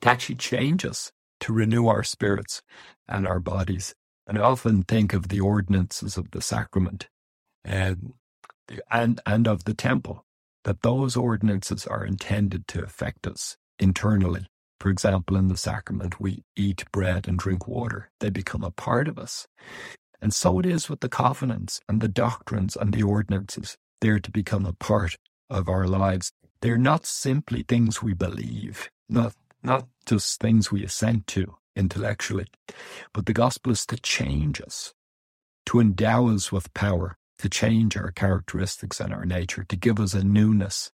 to 0.00 0.08
actually 0.08 0.36
change 0.36 0.84
us, 0.84 1.12
to 1.40 1.52
renew 1.52 1.86
our 1.86 2.02
spirits 2.04 2.62
and 3.08 3.26
our 3.26 3.40
bodies 3.40 3.94
and 4.26 4.38
often 4.38 4.82
think 4.82 5.12
of 5.12 5.28
the 5.28 5.40
ordinances 5.40 6.16
of 6.16 6.30
the 6.30 6.40
sacrament 6.40 7.08
and, 7.64 8.14
and, 8.90 9.20
and 9.26 9.46
of 9.46 9.64
the 9.64 9.74
temple, 9.74 10.24
that 10.64 10.82
those 10.82 11.16
ordinances 11.16 11.86
are 11.86 12.04
intended 12.04 12.66
to 12.68 12.82
affect 12.82 13.26
us 13.26 13.56
internally. 13.78 14.46
For 14.80 14.90
example, 14.90 15.36
in 15.36 15.48
the 15.48 15.56
sacrament, 15.56 16.20
we 16.20 16.42
eat 16.56 16.84
bread 16.92 17.28
and 17.28 17.38
drink 17.38 17.66
water. 17.68 18.10
They 18.20 18.30
become 18.30 18.64
a 18.64 18.70
part 18.70 19.08
of 19.08 19.18
us. 19.18 19.46
And 20.20 20.32
so 20.32 20.58
it 20.58 20.66
is 20.66 20.88
with 20.88 21.00
the 21.00 21.08
covenants 21.08 21.80
and 21.88 22.00
the 22.00 22.08
doctrines 22.08 22.76
and 22.76 22.92
the 22.92 23.02
ordinances. 23.02 23.76
They're 24.00 24.20
to 24.20 24.30
become 24.30 24.66
a 24.66 24.72
part 24.72 25.16
of 25.50 25.68
our 25.68 25.86
lives. 25.86 26.32
They're 26.60 26.78
not 26.78 27.06
simply 27.06 27.62
things 27.62 28.02
we 28.02 28.14
believe, 28.14 28.90
not, 29.08 29.34
not 29.62 29.86
just 30.06 30.40
things 30.40 30.72
we 30.72 30.84
assent 30.84 31.26
to, 31.28 31.56
intellectually. 31.76 32.46
But 33.12 33.26
the 33.26 33.32
gospel 33.32 33.72
is 33.72 33.86
to 33.86 33.96
change 33.96 34.60
us, 34.60 34.92
to 35.66 35.80
endow 35.80 36.28
us 36.28 36.52
with 36.52 36.72
power, 36.74 37.16
to 37.38 37.48
change 37.48 37.96
our 37.96 38.10
characteristics 38.10 39.00
and 39.00 39.12
our 39.12 39.24
nature, 39.24 39.64
to 39.68 39.76
give 39.76 39.98
us 40.00 40.14
a 40.14 40.24
newness 40.24 40.90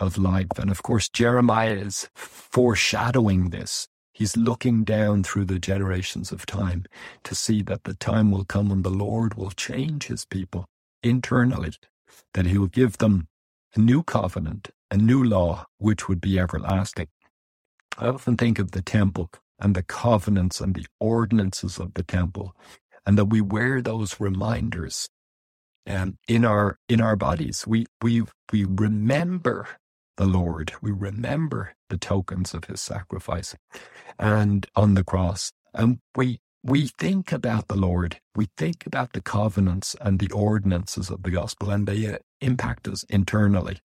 of 0.00 0.18
life. 0.18 0.58
And 0.58 0.70
of 0.70 0.82
course, 0.82 1.08
Jeremiah 1.08 1.74
is 1.74 2.08
foreshadowing 2.14 3.50
this. 3.50 3.88
He's 4.12 4.36
looking 4.36 4.84
down 4.84 5.24
through 5.24 5.44
the 5.44 5.58
generations 5.58 6.32
of 6.32 6.46
time 6.46 6.84
to 7.24 7.34
see 7.34 7.62
that 7.62 7.84
the 7.84 7.94
time 7.94 8.30
will 8.30 8.44
come 8.44 8.70
when 8.70 8.82
the 8.82 8.90
Lord 8.90 9.34
will 9.34 9.50
change 9.50 10.06
his 10.06 10.24
people 10.24 10.66
internally, 11.02 11.72
that 12.32 12.46
he 12.46 12.56
will 12.56 12.68
give 12.68 12.98
them 12.98 13.28
a 13.74 13.78
new 13.78 14.02
covenant, 14.02 14.70
a 14.90 14.96
new 14.96 15.22
law, 15.22 15.66
which 15.76 16.08
would 16.08 16.20
be 16.20 16.38
everlasting. 16.38 17.08
I 17.98 18.08
often 18.08 18.36
think 18.36 18.58
of 18.58 18.70
the 18.70 18.82
temple 18.82 19.30
and 19.60 19.74
the 19.76 19.82
covenants 19.84 20.60
and 20.60 20.74
the 20.74 20.86
ordinances 21.00 21.78
of 21.78 21.94
the 21.94 22.02
temple, 22.04 22.54
and 23.06 23.18
that 23.18 23.26
we 23.26 23.40
wear 23.40 23.82
those 23.82 24.20
reminders 24.20 25.08
um, 25.88 26.18
in 26.28 26.46
our 26.46 26.78
in 26.88 27.02
our 27.02 27.16
bodies. 27.16 27.66
We 27.68 27.86
we 28.02 28.24
we 28.52 28.66
remember 28.66 29.68
the 30.18 30.26
Lord. 30.26 30.72
We 30.82 30.92
remember 30.92 31.74
the 31.90 31.98
tokens 31.98 32.54
of 32.54 32.66
His 32.66 32.82
sacrifice, 32.82 33.56
and 34.18 34.66
on 34.76 34.94
the 34.94 35.04
cross, 35.04 35.52
and 35.74 36.00
we 36.16 36.40
we 36.64 36.88
think 36.98 37.32
about 37.32 37.68
the 37.68 37.76
Lord. 37.76 38.20
We 38.36 38.48
think 38.56 38.86
about 38.86 39.12
the 39.14 39.22
covenants 39.22 39.96
and 40.00 40.18
the 40.20 40.32
ordinances 40.32 41.10
of 41.10 41.24
the 41.24 41.30
gospel, 41.32 41.70
and 41.70 41.86
they 41.88 42.06
uh, 42.06 42.18
impact 42.40 42.88
us 42.88 43.04
internally, 43.04 43.78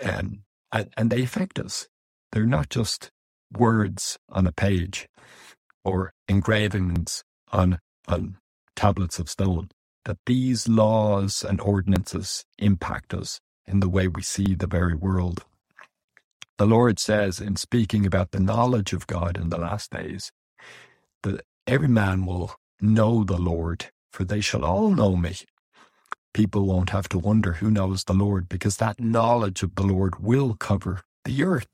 and, 0.00 0.40
and 0.72 0.90
and 0.96 1.10
they 1.10 1.22
affect 1.22 1.58
us. 1.58 1.88
They're 2.32 2.46
not 2.46 2.70
just 2.70 3.10
words 3.56 4.18
on 4.28 4.46
a 4.46 4.52
page 4.52 5.08
or 5.84 6.12
engravings 6.28 7.24
on, 7.52 7.78
on 8.08 8.36
tablets 8.76 9.18
of 9.18 9.28
stone, 9.28 9.70
that 10.04 10.18
these 10.26 10.68
laws 10.68 11.44
and 11.44 11.60
ordinances 11.60 12.44
impact 12.58 13.14
us 13.14 13.40
in 13.66 13.80
the 13.80 13.88
way 13.88 14.08
we 14.08 14.22
see 14.22 14.54
the 14.54 14.66
very 14.66 14.94
world. 14.94 15.44
The 16.58 16.66
Lord 16.66 16.98
says 16.98 17.40
in 17.40 17.56
speaking 17.56 18.06
about 18.06 18.30
the 18.30 18.40
knowledge 18.40 18.92
of 18.92 19.06
God 19.06 19.36
in 19.36 19.48
the 19.48 19.58
last 19.58 19.90
days, 19.90 20.30
that 21.22 21.42
every 21.66 21.88
man 21.88 22.26
will 22.26 22.54
know 22.80 23.24
the 23.24 23.38
Lord, 23.38 23.86
for 24.12 24.24
they 24.24 24.40
shall 24.40 24.64
all 24.64 24.90
know 24.90 25.16
me. 25.16 25.36
People 26.34 26.66
won't 26.66 26.90
have 26.90 27.08
to 27.10 27.18
wonder 27.18 27.54
who 27.54 27.70
knows 27.70 28.04
the 28.04 28.14
Lord 28.14 28.48
because 28.48 28.76
that 28.78 29.00
knowledge 29.00 29.62
of 29.62 29.74
the 29.74 29.82
Lord 29.82 30.18
will 30.20 30.54
cover 30.54 31.02
the 31.24 31.42
earth. 31.44 31.68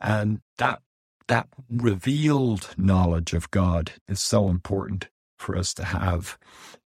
And 0.00 0.40
that 0.58 0.80
that 1.28 1.48
revealed 1.70 2.70
knowledge 2.76 3.32
of 3.32 3.50
God 3.50 3.92
is 4.08 4.20
so 4.20 4.48
important 4.48 5.08
for 5.38 5.56
us 5.56 5.74
to 5.74 5.84
have 5.84 6.38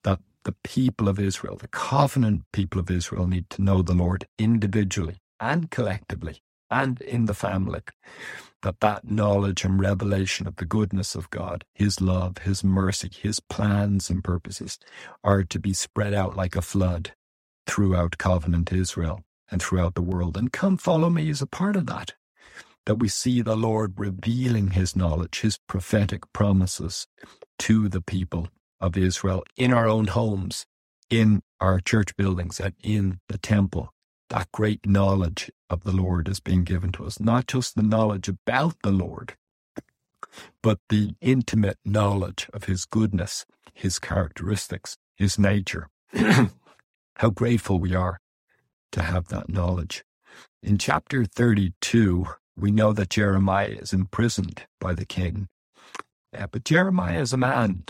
that 0.05 0.21
the 0.45 0.55
people 0.65 1.09
of 1.09 1.19
Israel, 1.19 1.57
the 1.57 1.69
covenant 1.69 2.43
people 2.53 2.81
of 2.81 2.91
Israel, 2.91 3.27
need 3.27 3.51
to 3.51 3.63
know 3.63 3.83
the 3.83 3.95
Lord 3.95 4.27
individually 4.39 5.17
and 5.41 5.71
collectively 5.71 6.41
and 6.71 7.01
in 7.03 7.27
the 7.27 7.35
family. 7.35 7.81
That 8.63 8.81
that 8.81 9.11
knowledge 9.11 9.65
and 9.65 9.81
revelation 9.81 10.47
of 10.47 10.57
the 10.57 10.65
goodness 10.67 11.15
of 11.15 11.31
God, 11.31 11.65
His 11.75 12.01
love, 12.01 12.39
His 12.39 12.65
mercy, 12.65 13.11
His 13.13 13.41
plans 13.41 14.11
and 14.11 14.25
purposes 14.25 14.79
are 15.25 15.45
to 15.45 15.61
be 15.61 15.75
spread 15.75 16.15
out 16.15 16.37
like 16.37 16.57
a 16.57 16.63
flood 16.63 17.13
throughout 17.67 18.19
covenant 18.19 18.73
Israel 18.73 19.23
and 19.51 19.63
throughout 19.63 19.95
the 19.95 20.03
world. 20.03 20.37
And 20.37 20.53
come 20.53 20.77
follow 20.77 21.11
me 21.11 21.31
is 21.31 21.43
a 21.43 21.47
part 21.47 21.77
of 21.77 21.87
that 21.87 22.15
that 22.89 22.95
we 22.95 23.07
see 23.07 23.43
the 23.43 23.55
Lord 23.55 23.93
revealing 23.99 24.71
his 24.71 24.97
knowledge, 24.97 25.41
his 25.41 25.59
prophetic 25.69 26.23
promises 26.33 27.07
to 27.59 27.87
the 27.87 28.01
people 28.01 28.49
of 28.81 28.97
Israel 28.97 29.45
in 29.59 29.75
our 29.75 29.87
own 29.87 30.07
homes, 30.07 30.65
in 31.11 31.43
our 31.61 31.81
church 31.81 32.17
buildings, 32.17 32.59
and 32.59 32.73
in 32.83 33.21
the 33.29 33.37
temple. 33.37 33.93
That 34.31 34.51
great 34.53 34.87
knowledge 34.87 35.51
of 35.69 35.85
the 35.85 35.93
Lord 35.93 36.31
is 36.31 36.41
being 36.41 36.65
given 36.65 36.91
to 36.93 37.05
us, 37.05 37.21
not 37.21 37.47
just 37.47 37.75
the 37.77 37.83
knowledge 37.83 38.27
about 38.27 38.77
the 38.83 38.91
Lord, 38.91 39.37
but 40.63 40.79
the 40.89 41.15
intimate 41.21 41.77
knowledge 41.85 42.49
of 42.55 42.65
his 42.65 42.87
goodness, 42.87 43.45
his 43.75 43.99
characteristics, 43.99 44.97
his 45.15 45.39
nature. 45.39 45.91
How 46.15 47.29
grateful 47.35 47.79
we 47.81 47.95
are 47.95 48.19
to 48.93 49.03
have 49.03 49.29
that 49.29 49.51
knowledge. 49.51 50.05
In 50.63 50.79
chapter 50.79 51.27
32, 51.27 52.27
We 52.59 52.73
know 52.73 52.93
that 52.93 53.11
Jeremiah 53.11 53.77
is 53.81 53.93
imprisoned 53.93 54.65
by 54.81 54.95
the 54.95 55.07
king. 55.07 55.49
But 56.33 56.65
Jeremiah 56.65 57.21
is 57.21 57.33
a 57.33 57.37
man 57.37 57.85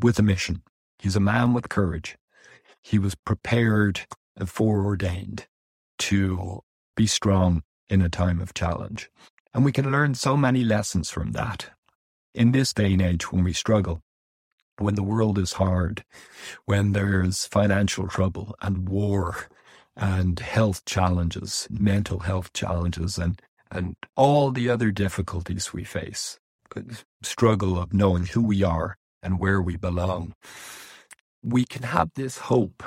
with 0.00 0.18
a 0.18 0.22
mission. 0.22 0.62
He's 0.98 1.16
a 1.16 1.20
man 1.20 1.52
with 1.52 1.68
courage. 1.68 2.16
He 2.82 2.98
was 2.98 3.14
prepared 3.14 4.00
and 4.36 4.48
foreordained 4.48 5.46
to 5.98 6.62
be 6.96 7.06
strong 7.06 7.62
in 7.88 8.00
a 8.00 8.08
time 8.08 8.40
of 8.40 8.54
challenge. 8.54 9.10
And 9.52 9.64
we 9.64 9.72
can 9.72 9.92
learn 9.92 10.14
so 10.14 10.36
many 10.36 10.64
lessons 10.64 11.10
from 11.10 11.32
that. 11.32 11.70
In 12.34 12.52
this 12.52 12.72
day 12.72 12.94
and 12.94 13.02
age, 13.02 13.30
when 13.30 13.44
we 13.44 13.52
struggle, 13.52 14.02
when 14.78 14.94
the 14.94 15.02
world 15.02 15.38
is 15.38 15.54
hard, 15.54 16.02
when 16.64 16.92
there's 16.92 17.44
financial 17.44 18.08
trouble 18.08 18.56
and 18.62 18.88
war 18.88 19.48
and 19.94 20.40
health 20.40 20.86
challenges, 20.86 21.68
mental 21.70 22.20
health 22.20 22.54
challenges, 22.54 23.18
and, 23.18 23.40
and 23.72 23.96
all 24.16 24.50
the 24.50 24.68
other 24.68 24.90
difficulties 24.90 25.72
we 25.72 25.82
face, 25.84 26.38
the 26.74 27.02
struggle 27.22 27.78
of 27.78 27.94
knowing 27.94 28.26
who 28.26 28.42
we 28.42 28.62
are 28.62 28.96
and 29.22 29.40
where 29.40 29.60
we 29.60 29.76
belong, 29.76 30.34
we 31.42 31.64
can 31.64 31.82
have 31.82 32.10
this 32.14 32.38
hope 32.38 32.82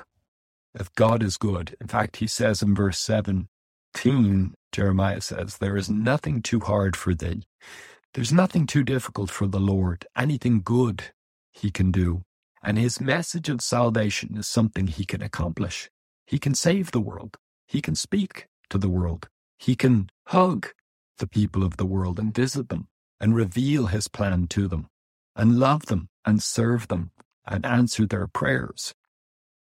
if 0.79 0.93
God 0.95 1.23
is 1.23 1.37
good. 1.37 1.75
In 1.81 1.87
fact, 1.87 2.17
he 2.17 2.27
says 2.27 2.61
in 2.61 2.75
verse 2.75 2.99
17, 2.99 4.53
Jeremiah 4.71 5.21
says, 5.21 5.57
There 5.57 5.75
is 5.75 5.89
nothing 5.89 6.41
too 6.41 6.59
hard 6.59 6.95
for 6.95 7.15
thee. 7.15 7.43
There's 8.13 8.31
nothing 8.31 8.67
too 8.67 8.83
difficult 8.83 9.29
for 9.29 9.47
the 9.47 9.59
Lord. 9.59 10.05
Anything 10.17 10.61
good 10.63 11.05
he 11.51 11.71
can 11.71 11.91
do. 11.91 12.23
And 12.63 12.77
his 12.77 13.01
message 13.01 13.49
of 13.49 13.61
salvation 13.61 14.37
is 14.37 14.47
something 14.47 14.87
he 14.87 15.05
can 15.05 15.21
accomplish. 15.21 15.89
He 16.27 16.39
can 16.39 16.55
save 16.55 16.91
the 16.91 17.01
world. 17.01 17.37
He 17.67 17.81
can 17.81 17.95
speak 17.95 18.47
to 18.69 18.77
the 18.77 18.89
world. 18.89 19.27
He 19.59 19.75
can 19.75 20.09
hug 20.27 20.69
the 21.17 21.27
people 21.27 21.63
of 21.63 21.77
the 21.77 21.85
world 21.85 22.19
and 22.19 22.33
visit 22.33 22.69
them 22.69 22.87
and 23.19 23.35
reveal 23.35 23.87
his 23.87 24.07
plan 24.07 24.47
to 24.47 24.67
them 24.67 24.87
and 25.35 25.59
love 25.59 25.85
them 25.87 26.09
and 26.25 26.41
serve 26.41 26.87
them 26.87 27.11
and 27.45 27.65
answer 27.65 28.05
their 28.05 28.27
prayers. 28.27 28.93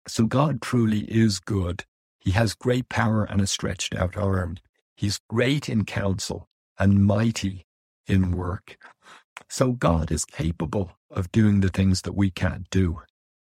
So 0.08 0.26
God 0.26 0.62
truly 0.62 1.02
is 1.02 1.40
good. 1.40 1.86
He 2.20 2.32
has 2.32 2.54
great 2.54 2.90
power 2.90 3.24
and 3.24 3.42
a 3.42 3.48
stretched 3.48 3.96
out 3.96 4.16
arm. 4.18 4.58
He's 4.96 5.20
great 5.30 5.70
in 5.70 5.86
counsel 5.86 6.48
and 6.78 7.04
mighty 7.04 7.66
in 8.08 8.32
work. 8.32 8.78
So 9.50 9.74
God 9.74 10.12
is 10.12 10.26
capable 10.26 10.92
of 11.10 11.32
doing 11.32 11.62
the 11.62 11.70
things 11.70 12.02
that 12.04 12.16
we 12.16 12.32
can't 12.32 12.70
do. 12.70 13.02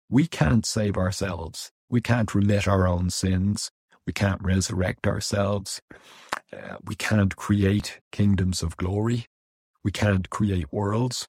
We 0.08 0.26
can't 0.26 0.64
save 0.64 0.96
ourselves. 0.96 1.72
We 1.88 2.00
can't 2.00 2.34
remit 2.34 2.68
our 2.68 2.86
own 2.86 3.10
sins. 3.10 3.70
We 4.06 4.12
can't 4.12 4.42
resurrect 4.42 5.06
ourselves. 5.06 5.80
Uh, 6.56 6.76
we 6.86 6.94
can't 6.94 7.36
create 7.36 8.00
kingdoms 8.12 8.62
of 8.62 8.76
glory. 8.76 9.26
We 9.84 9.92
can't 9.92 10.30
create 10.30 10.72
worlds. 10.72 11.28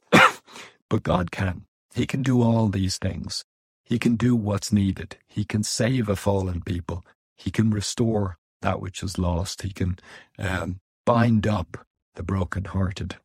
but 0.12 1.02
God 1.02 1.30
can. 1.30 1.66
He 1.94 2.06
can 2.06 2.22
do 2.22 2.42
all 2.42 2.68
these 2.68 2.98
things. 2.98 3.44
He 3.84 3.98
can 3.98 4.16
do 4.16 4.34
what's 4.36 4.72
needed. 4.72 5.18
He 5.28 5.44
can 5.44 5.62
save 5.62 6.08
a 6.08 6.16
fallen 6.16 6.62
people. 6.62 7.04
He 7.36 7.50
can 7.50 7.70
restore 7.70 8.38
that 8.62 8.80
which 8.80 9.02
is 9.02 9.18
lost. 9.18 9.62
He 9.62 9.70
can 9.72 9.98
um, 10.38 10.80
bind 11.06 11.46
up 11.46 11.86
the 12.16 12.22
brokenhearted. 12.22 13.16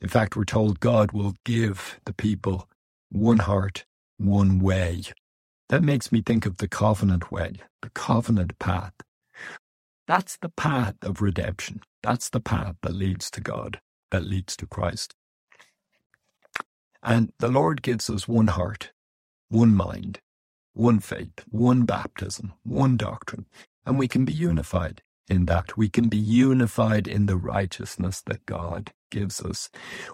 In 0.00 0.08
fact, 0.08 0.36
we're 0.36 0.44
told 0.44 0.80
God 0.80 1.12
will 1.12 1.34
give 1.44 2.00
the 2.04 2.12
people 2.12 2.68
one 3.10 3.38
heart, 3.38 3.84
one 4.18 4.60
way. 4.60 5.02
That 5.68 5.82
makes 5.82 6.12
me 6.12 6.22
think 6.22 6.46
of 6.46 6.58
the 6.58 6.68
covenant 6.68 7.32
way, 7.32 7.54
the 7.82 7.90
covenant 7.90 8.58
path. 8.58 8.92
That's 10.08 10.38
the 10.38 10.50
path 10.50 10.96
of 11.02 11.22
redemption. 11.22 11.82
That's 12.02 12.30
the 12.30 12.40
path 12.40 12.76
that 12.82 12.94
leads 12.94 13.30
to 13.32 13.40
God, 13.40 13.80
that 14.10 14.24
leads 14.24 14.56
to 14.58 14.66
Christ. 14.66 15.14
And 17.02 17.32
the 17.38 17.48
Lord 17.48 17.82
gives 17.82 18.10
us 18.10 18.28
one 18.28 18.48
heart, 18.48 18.92
one 19.50 19.74
mind, 19.74 20.20
one 20.74 21.00
faith, 21.00 21.44
one 21.50 21.84
baptism, 21.84 22.54
one 22.64 22.96
doctrine, 22.96 23.46
and 23.86 23.98
we 23.98 24.08
can 24.08 24.24
be 24.24 24.32
unified 24.32 25.02
in 25.28 25.46
that. 25.46 25.76
We 25.76 25.88
can 25.88 26.08
be 26.08 26.18
unified 26.18 27.08
in 27.08 27.26
the 27.26 27.36
righteousness 27.36 28.22
that 28.26 28.46
God 28.46 28.92
gives 29.10 29.42
us. 29.42 29.70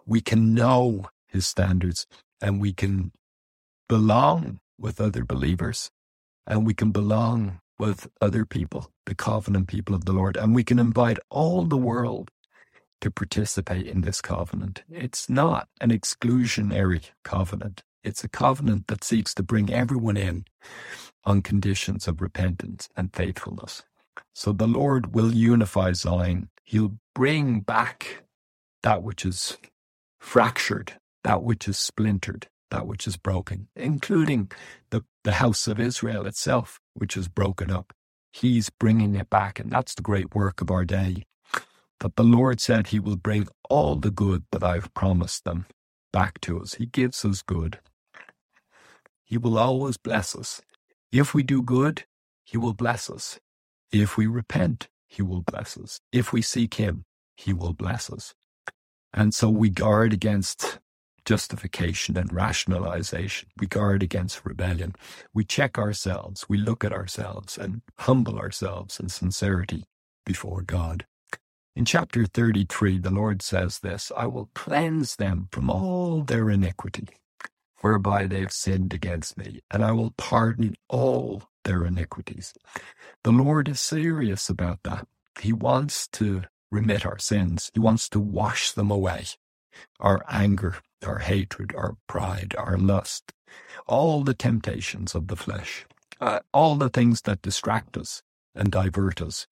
We 0.07 0.21
can 0.21 0.55
know 0.55 1.07
his 1.29 1.47
standards 1.47 2.07
and 2.41 2.61
we 2.61 2.73
can 2.73 3.13
belong 3.89 4.61
with 4.79 5.01
other 5.01 5.25
believers 5.25 5.91
and 6.47 6.67
we 6.67 6.75
can 6.75 6.93
belong 6.93 7.61
with 7.79 8.09
other 8.21 8.45
people, 8.45 8.91
the 9.07 9.15
covenant 9.15 9.69
people 9.69 9.95
of 9.95 10.05
the 10.05 10.13
Lord, 10.13 10.37
and 10.37 10.55
we 10.55 10.65
can 10.65 10.79
invite 10.79 11.19
all 11.31 11.65
the 11.65 11.77
world 11.77 12.31
to 13.01 13.11
participate 13.11 13.87
in 13.87 14.03
this 14.03 14.21
covenant. 14.21 14.85
It's 14.91 15.29
not 15.29 15.69
an 15.81 15.91
exclusionary 15.91 17.11
covenant. 17.25 17.83
It's 18.05 18.25
a 18.25 18.29
covenant 18.29 18.87
that 18.89 19.05
seeks 19.05 19.35
to 19.35 19.43
bring 19.43 19.73
everyone 19.73 20.17
in 20.17 20.45
on 21.25 21.43
conditions 21.43 22.09
of 22.09 22.21
repentance 22.21 22.89
and 22.97 23.15
faithfulness. 23.15 23.83
So 24.35 24.53
the 24.53 24.67
Lord 24.69 25.15
will 25.15 25.33
unify 25.35 25.93
Zion. 25.93 26.49
He'll 26.65 26.97
bring 27.15 27.61
back 27.61 28.25
that 28.83 29.03
which 29.03 29.25
is 29.25 29.59
fractured, 30.21 30.95
that 31.25 31.43
which 31.43 31.69
is 31.69 31.79
splintered, 31.79 32.49
that 32.71 32.87
which 32.87 33.07
is 33.07 33.17
broken, 33.17 33.69
including 33.77 34.51
the, 34.91 35.05
the 35.25 35.33
house 35.33 35.69
of 35.69 35.81
Israel 35.81 36.27
itself, 36.27 36.81
which 36.95 37.17
is 37.17 37.29
broken 37.29 37.71
up. 37.71 37.93
He's 38.33 38.71
bringing 38.71 39.15
it 39.15 39.31
back, 39.31 39.61
and 39.61 39.71
that's 39.71 39.95
the 39.95 40.03
great 40.03 40.35
work 40.35 40.61
of 40.61 40.71
our 40.71 40.85
day. 40.85 41.25
That 42.01 42.17
the 42.17 42.25
Lord 42.25 42.61
said 42.61 42.89
He 42.89 43.01
will 43.01 43.17
bring 43.17 43.49
all 43.71 43.97
the 43.97 44.11
good 44.11 44.45
that 44.53 44.65
I've 44.65 44.93
promised 44.95 45.45
them 45.45 45.67
back 46.13 46.41
to 46.43 46.61
us. 46.61 46.75
He 46.75 46.87
gives 46.87 47.25
us 47.25 47.43
good. 47.43 47.79
He 49.25 49.39
will 49.39 49.59
always 49.59 49.97
bless 49.97 50.35
us. 50.37 50.61
If 51.13 51.35
we 51.35 51.43
do 51.43 51.63
good, 51.63 52.05
He 52.45 52.59
will 52.59 52.75
bless 52.75 53.09
us. 53.11 53.39
If 53.93 54.17
we 54.17 54.27
repent, 54.27 54.89
He 55.09 55.23
will 55.23 55.43
bless 55.43 55.79
us. 55.79 56.01
If 56.13 56.33
we 56.33 56.43
seek 56.43 56.75
Him, 56.75 57.05
He 57.37 57.53
will 57.53 57.75
bless 57.75 58.11
us. 58.11 58.35
And 59.13 59.35
so 59.35 59.49
we 59.51 59.71
guard 59.71 60.13
against 60.13 60.79
justification 61.25 62.17
and 62.17 62.33
rationalization. 62.33 63.49
We 63.59 63.67
guard 63.67 64.03
against 64.03 64.45
rebellion. 64.45 64.95
We 65.35 65.45
check 65.45 65.79
ourselves. 65.79 66.47
We 66.49 66.59
look 66.59 66.85
at 66.85 66.93
ourselves 66.93 67.59
and 67.59 67.83
humble 68.01 68.39
ourselves 68.39 69.01
in 69.01 69.09
sincerity 69.09 69.85
before 70.27 70.63
God. 70.63 71.07
In 71.75 71.85
chapter 71.87 72.27
33, 72.27 72.99
the 72.99 73.11
Lord 73.11 73.43
says 73.43 73.79
this 73.79 74.13
I 74.17 74.27
will 74.27 74.51
cleanse 74.55 75.17
them 75.17 75.49
from 75.53 75.71
all 75.71 76.23
their 76.23 76.51
iniquity, 76.51 77.09
whereby 77.81 78.27
they 78.27 78.41
have 78.41 78.53
sinned 78.53 78.93
against 78.93 79.39
me, 79.39 79.61
and 79.71 79.85
I 79.85 79.93
will 79.93 80.13
pardon 80.19 80.75
all 80.91 81.45
their 81.65 81.85
iniquities. 81.87 82.53
The 83.25 83.33
Lord 83.33 83.69
is 83.69 83.81
serious 83.81 84.51
about 84.51 84.81
that. 84.85 85.07
He 85.41 85.53
wants 85.53 86.09
to 86.09 86.43
remit 86.71 87.07
our 87.07 87.19
sins. 87.19 87.71
He 87.75 87.81
wants 87.81 88.09
to 88.11 88.21
wash 88.21 88.73
them 88.73 88.91
away. 88.91 89.27
Our 90.01 90.25
anger, 90.29 90.77
our 91.07 91.21
hatred, 91.21 91.75
our 91.77 91.97
pride, 92.09 92.55
our 92.59 92.79
lust, 92.79 93.33
all 93.87 94.25
the 94.25 94.35
temptations 94.35 95.15
of 95.15 95.29
the 95.29 95.37
flesh, 95.37 95.87
uh, 96.21 96.41
all 96.53 96.77
the 96.77 96.91
things 96.91 97.23
that 97.23 97.43
distract 97.43 97.97
us 97.97 98.23
and 98.55 98.71
divert 98.71 99.23
us. 99.23 99.47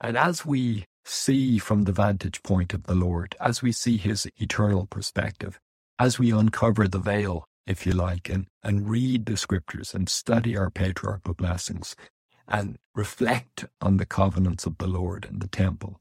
And 0.00 0.16
as 0.16 0.46
we 0.46 0.86
see 1.04 1.58
from 1.58 1.84
the 1.84 1.92
vantage 1.92 2.42
point 2.42 2.74
of 2.74 2.84
the 2.84 2.94
Lord, 2.94 3.34
as 3.40 3.62
we 3.62 3.72
see 3.72 3.96
his 3.96 4.28
eternal 4.36 4.86
perspective, 4.86 5.58
as 5.98 6.18
we 6.18 6.32
uncover 6.32 6.86
the 6.88 7.00
veil, 7.00 7.46
if 7.66 7.86
you 7.86 7.92
like, 7.92 8.28
and, 8.28 8.46
and 8.62 8.88
read 8.88 9.26
the 9.26 9.36
scriptures 9.36 9.94
and 9.94 10.08
study 10.08 10.56
our 10.56 10.70
patriarchal 10.70 11.34
blessings, 11.34 11.96
and 12.46 12.78
reflect 12.94 13.66
on 13.80 13.96
the 13.96 14.06
covenants 14.06 14.66
of 14.66 14.78
the 14.78 14.86
Lord 14.86 15.26
in 15.30 15.40
the 15.40 15.48
temple. 15.48 16.00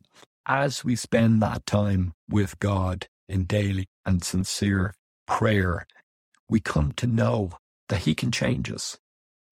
As 0.49 0.86
we 0.86 0.95
spend 0.95 1.41
that 1.41 1.65
time 1.65 2.13
with 2.29 2.57
God 2.60 3.07
in 3.27 3.43
daily 3.43 3.88
and 4.05 4.23
sincere 4.23 4.93
prayer, 5.25 5.86
we 6.49 6.62
come 6.62 6.93
to 6.93 7.05
know 7.05 7.51
that 7.89 8.03
He 8.03 8.15
can 8.15 8.31
change 8.31 8.71
us. 8.71 8.97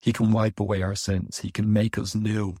He 0.00 0.14
can 0.14 0.32
wipe 0.32 0.58
away 0.58 0.80
our 0.80 0.94
sins. 0.94 1.40
He 1.40 1.50
can 1.50 1.70
make 1.70 1.98
us 1.98 2.14
new. 2.14 2.56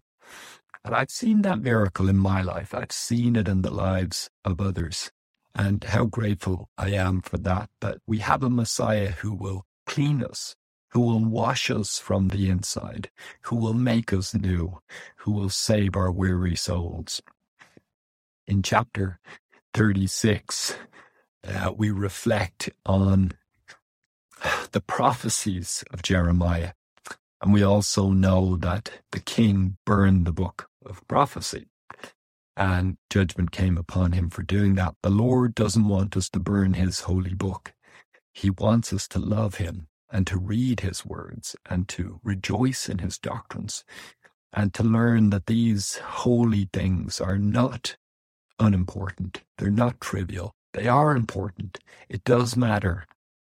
And 0.84 0.94
I've 0.94 1.10
seen 1.10 1.40
that 1.42 1.62
miracle 1.62 2.10
in 2.10 2.18
my 2.18 2.42
life. 2.42 2.74
I've 2.74 2.92
seen 2.92 3.36
it 3.36 3.48
in 3.48 3.62
the 3.62 3.72
lives 3.72 4.28
of 4.44 4.60
others. 4.60 5.10
And 5.54 5.82
how 5.84 6.04
grateful 6.04 6.68
I 6.76 6.90
am 6.90 7.22
for 7.22 7.38
that, 7.38 7.70
that 7.80 7.96
we 8.06 8.18
have 8.18 8.42
a 8.42 8.50
Messiah 8.50 9.12
who 9.12 9.32
will 9.32 9.64
clean 9.86 10.22
us, 10.22 10.54
who 10.90 11.00
will 11.00 11.24
wash 11.24 11.70
us 11.70 11.98
from 11.98 12.28
the 12.28 12.50
inside, 12.50 13.08
who 13.44 13.56
will 13.56 13.72
make 13.72 14.12
us 14.12 14.34
new, 14.34 14.80
who 15.20 15.32
will 15.32 15.48
save 15.48 15.96
our 15.96 16.12
weary 16.12 16.54
souls. 16.54 17.22
In 18.46 18.62
chapter 18.62 19.18
36, 19.74 20.76
uh, 21.46 21.72
we 21.76 21.90
reflect 21.90 22.70
on 22.84 23.32
the 24.72 24.80
prophecies 24.80 25.84
of 25.92 26.02
Jeremiah. 26.02 26.72
And 27.42 27.52
we 27.52 27.62
also 27.62 28.10
know 28.10 28.56
that 28.56 29.00
the 29.12 29.20
king 29.20 29.78
burned 29.84 30.26
the 30.26 30.32
book 30.32 30.68
of 30.84 31.06
prophecy. 31.08 31.66
And 32.56 32.98
judgment 33.10 33.50
came 33.50 33.76
upon 33.78 34.12
him 34.12 34.30
for 34.30 34.42
doing 34.42 34.76
that. 34.76 34.94
The 35.02 35.10
Lord 35.10 35.54
doesn't 35.54 35.88
want 35.88 36.16
us 36.16 36.28
to 36.30 36.40
burn 36.40 36.74
his 36.74 37.00
holy 37.00 37.34
book. 37.34 37.74
He 38.32 38.50
wants 38.50 38.92
us 38.92 39.08
to 39.08 39.18
love 39.18 39.56
him 39.56 39.88
and 40.10 40.26
to 40.28 40.38
read 40.38 40.80
his 40.80 41.04
words 41.04 41.56
and 41.68 41.88
to 41.88 42.20
rejoice 42.22 42.88
in 42.88 42.98
his 42.98 43.18
doctrines 43.18 43.84
and 44.52 44.72
to 44.74 44.82
learn 44.84 45.30
that 45.30 45.46
these 45.46 45.96
holy 45.96 46.68
things 46.72 47.20
are 47.20 47.38
not 47.38 47.96
unimportant. 48.58 49.42
They're 49.58 49.70
not 49.70 50.00
trivial. 50.00 50.54
They 50.72 50.88
are 50.88 51.16
important. 51.16 51.78
It 52.08 52.24
does 52.24 52.56
matter 52.56 53.06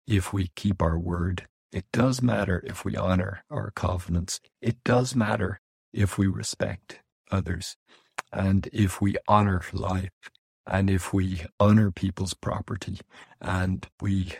if 0.06 0.32
we 0.32 0.50
keep 0.56 0.82
our 0.82 0.98
word. 0.98 1.46
It 1.72 1.84
does 1.92 2.22
matter 2.22 2.62
if 2.66 2.84
we 2.84 2.96
honor 2.96 3.44
our 3.50 3.70
covenants. 3.72 4.40
It 4.62 4.82
does 4.84 5.14
matter 5.14 5.60
if 5.92 6.18
we 6.18 6.26
respect 6.26 7.00
others 7.30 7.76
and 8.32 8.68
if 8.72 9.00
we 9.00 9.16
honor 9.26 9.62
life 9.72 10.10
and 10.66 10.90
if 10.90 11.12
we 11.12 11.42
honor 11.60 11.90
people's 11.90 12.34
property 12.34 13.00
and 13.40 13.86
we 14.00 14.34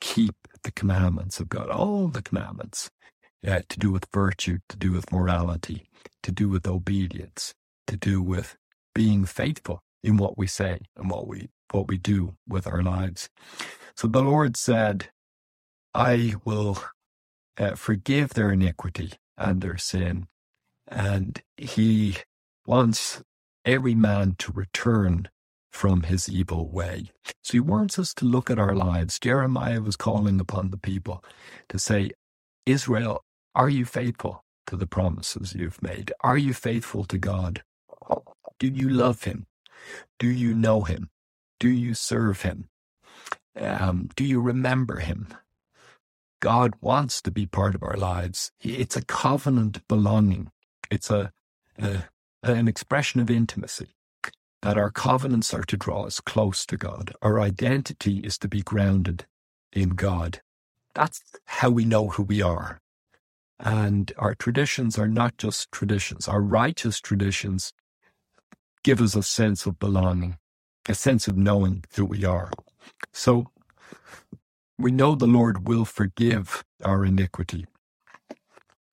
keep 0.00 0.34
the 0.62 0.72
commandments 0.72 1.40
of 1.40 1.48
God, 1.48 1.70
all 1.70 2.08
the 2.08 2.22
commandments, 2.22 2.90
yeah, 3.42 3.60
to 3.68 3.78
do 3.78 3.90
with 3.90 4.06
virtue, 4.12 4.58
to 4.68 4.76
do 4.76 4.92
with 4.92 5.12
morality, 5.12 5.88
to 6.22 6.32
do 6.32 6.48
with 6.48 6.66
obedience, 6.66 7.54
to 7.86 7.96
do 7.96 8.22
with 8.22 8.56
being 8.94 9.24
faithful 9.24 9.82
in 10.06 10.18
what 10.18 10.38
we 10.38 10.48
say 10.48 10.80
and 10.96 11.10
what 11.10 11.28
we 11.28 11.50
what 11.72 11.88
we 11.88 11.98
do 11.98 12.36
with 12.48 12.66
our 12.68 12.82
lives. 12.82 13.30
So 13.96 14.08
the 14.08 14.22
Lord 14.22 14.56
said, 14.56 15.10
I 15.94 16.34
will 16.44 16.78
uh, 17.58 17.74
forgive 17.76 18.30
their 18.34 18.52
iniquity 18.52 19.12
and 19.38 19.60
their 19.62 19.78
sin. 19.78 20.28
And 20.88 21.42
he 21.56 22.18
wants 22.66 23.22
every 23.64 23.94
man 23.94 24.36
to 24.40 24.52
return 24.52 25.28
from 25.72 26.04
his 26.04 26.28
evil 26.28 26.70
way. 26.70 27.10
So 27.44 27.52
he 27.54 27.60
wants 27.60 27.98
us 27.98 28.14
to 28.14 28.26
look 28.26 28.50
at 28.50 28.58
our 28.58 28.74
lives. 28.74 29.18
Jeremiah 29.20 29.80
was 29.82 29.96
calling 29.96 30.40
upon 30.40 30.70
the 30.70 30.78
people 30.78 31.24
to 31.70 31.78
say, 31.78 32.12
Israel, 32.66 33.22
are 33.54 33.70
you 33.70 33.84
faithful 33.86 34.44
to 34.68 34.76
the 34.76 34.86
promises 34.86 35.54
you've 35.54 35.82
made? 35.82 36.12
Are 36.22 36.38
you 36.38 36.54
faithful 36.54 37.04
to 37.06 37.18
God? 37.18 37.62
Do 38.60 38.68
you 38.68 38.88
love 38.88 39.24
him? 39.24 39.46
Do 40.18 40.28
you 40.28 40.54
know 40.54 40.82
him? 40.82 41.10
Do 41.60 41.68
you 41.68 41.94
serve 41.94 42.42
him? 42.42 42.68
Um, 43.58 44.10
do 44.16 44.24
you 44.24 44.40
remember 44.40 44.98
him? 44.98 45.28
God 46.40 46.74
wants 46.80 47.22
to 47.22 47.30
be 47.30 47.46
part 47.46 47.74
of 47.74 47.82
our 47.82 47.96
lives. 47.96 48.52
It's 48.60 48.96
a 48.96 49.04
covenant 49.04 49.86
belonging. 49.88 50.50
It's 50.90 51.10
a, 51.10 51.32
a 51.80 52.04
an 52.42 52.68
expression 52.68 53.20
of 53.20 53.30
intimacy 53.30 53.88
that 54.62 54.78
our 54.78 54.90
covenants 54.90 55.52
are 55.54 55.64
to 55.64 55.76
draw 55.76 56.04
us 56.04 56.20
close 56.20 56.66
to 56.66 56.76
God. 56.76 57.12
Our 57.22 57.40
identity 57.40 58.18
is 58.20 58.38
to 58.38 58.48
be 58.48 58.62
grounded 58.62 59.26
in 59.72 59.90
God. 59.90 60.40
That's 60.94 61.22
how 61.46 61.70
we 61.70 61.84
know 61.84 62.08
who 62.08 62.22
we 62.22 62.42
are. 62.42 62.80
And 63.58 64.12
our 64.18 64.34
traditions 64.34 64.98
are 64.98 65.08
not 65.08 65.38
just 65.38 65.72
traditions. 65.72 66.28
Our 66.28 66.40
righteous 66.42 67.00
traditions 67.00 67.72
give 68.86 69.02
us 69.02 69.16
a 69.16 69.22
sense 69.24 69.66
of 69.66 69.80
belonging, 69.80 70.38
a 70.88 70.94
sense 70.94 71.26
of 71.26 71.36
knowing 71.36 71.84
who 71.96 72.04
we 72.04 72.24
are. 72.24 72.52
So 73.12 73.48
we 74.78 74.92
know 74.92 75.16
the 75.16 75.26
Lord 75.26 75.66
will 75.66 75.84
forgive 75.84 76.64
our 76.84 77.04
iniquity. 77.04 77.66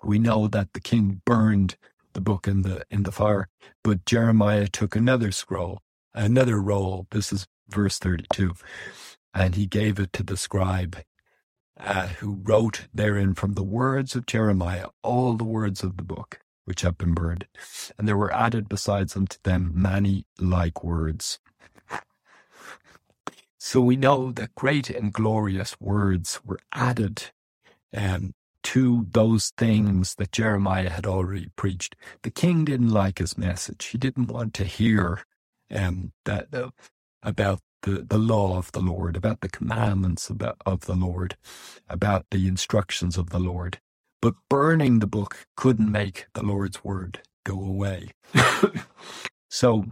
We 0.04 0.18
know 0.18 0.48
that 0.48 0.74
the 0.74 0.80
king 0.82 1.22
burned 1.26 1.76
the 2.16 2.22
book 2.22 2.48
in 2.48 2.64
the 2.64 2.84
in 2.90 3.04
the 3.04 3.12
fire, 3.12 3.50
but 3.84 4.06
Jeremiah 4.06 4.68
took 4.68 4.96
another 4.96 5.32
scroll, 5.32 5.80
another 6.16 6.60
roll. 6.60 7.06
This 7.12 7.32
is 7.32 7.46
verse 7.70 8.00
32. 8.00 8.56
And 9.36 9.54
he 9.54 9.68
gave 9.68 10.00
it 10.00 10.12
to 10.14 10.24
the 10.24 10.38
scribe 10.38 11.04
uh, 11.80 12.08
who 12.20 12.40
wrote 12.44 12.88
therein 12.96 13.36
from 13.36 13.54
the 13.54 13.64
words 13.64 14.16
of 14.16 14.26
Jeremiah 14.26 14.88
all 15.04 15.36
the 15.36 15.44
words 15.44 15.84
of 15.84 15.98
the 15.98 16.04
book 16.04 16.40
which 16.66 16.82
have 16.82 16.98
been 16.98 17.14
burned. 17.14 17.48
And 17.98 18.08
there 18.08 18.18
were 18.18 18.34
added 18.34 18.70
besides 18.70 19.16
unto 19.18 19.38
them 19.44 19.72
many 19.76 20.26
like 20.40 20.84
words. 20.84 21.40
So 23.60 23.82
we 23.82 23.96
know 23.96 24.32
that 24.34 24.56
great 24.56 24.90
and 24.90 25.14
glorious 25.14 25.80
words 25.82 26.42
were 26.46 26.60
added 26.74 27.32
um, 27.96 28.34
to 28.64 29.08
those 29.12 29.52
things 29.58 30.16
that 30.16 30.32
Jeremiah 30.32 30.90
had 30.90 31.06
already 31.08 31.50
preached. 31.56 31.96
The 32.24 32.32
king 32.32 32.66
didn't 32.66 32.90
like 32.92 33.20
his 33.20 33.38
message. 33.38 33.86
He 33.88 33.98
didn't 33.98 34.28
want 34.28 34.54
to 34.56 34.66
hear 34.66 35.22
um, 35.74 36.12
that 36.26 36.54
uh, 36.54 36.72
about 37.24 37.62
the, 37.84 38.06
the 38.08 38.18
law 38.20 38.58
of 38.58 38.72
the 38.74 38.82
Lord, 38.82 39.16
about 39.18 39.42
the 39.42 39.50
commandments 39.50 40.28
the, 40.28 40.56
of 40.66 40.82
the 40.82 40.96
Lord, 40.96 41.38
about 41.90 42.26
the 42.32 42.48
instructions 42.48 43.18
of 43.18 43.32
the 43.32 43.40
Lord. 43.40 43.80
But 44.24 44.36
burning 44.50 45.02
the 45.02 45.08
book 45.08 45.48
couldn't 45.58 45.92
make 45.92 46.28
the 46.36 46.44
Lord's 46.44 46.84
word 46.84 47.22
go 47.46 47.56
away. 47.64 48.12
so, 49.52 49.86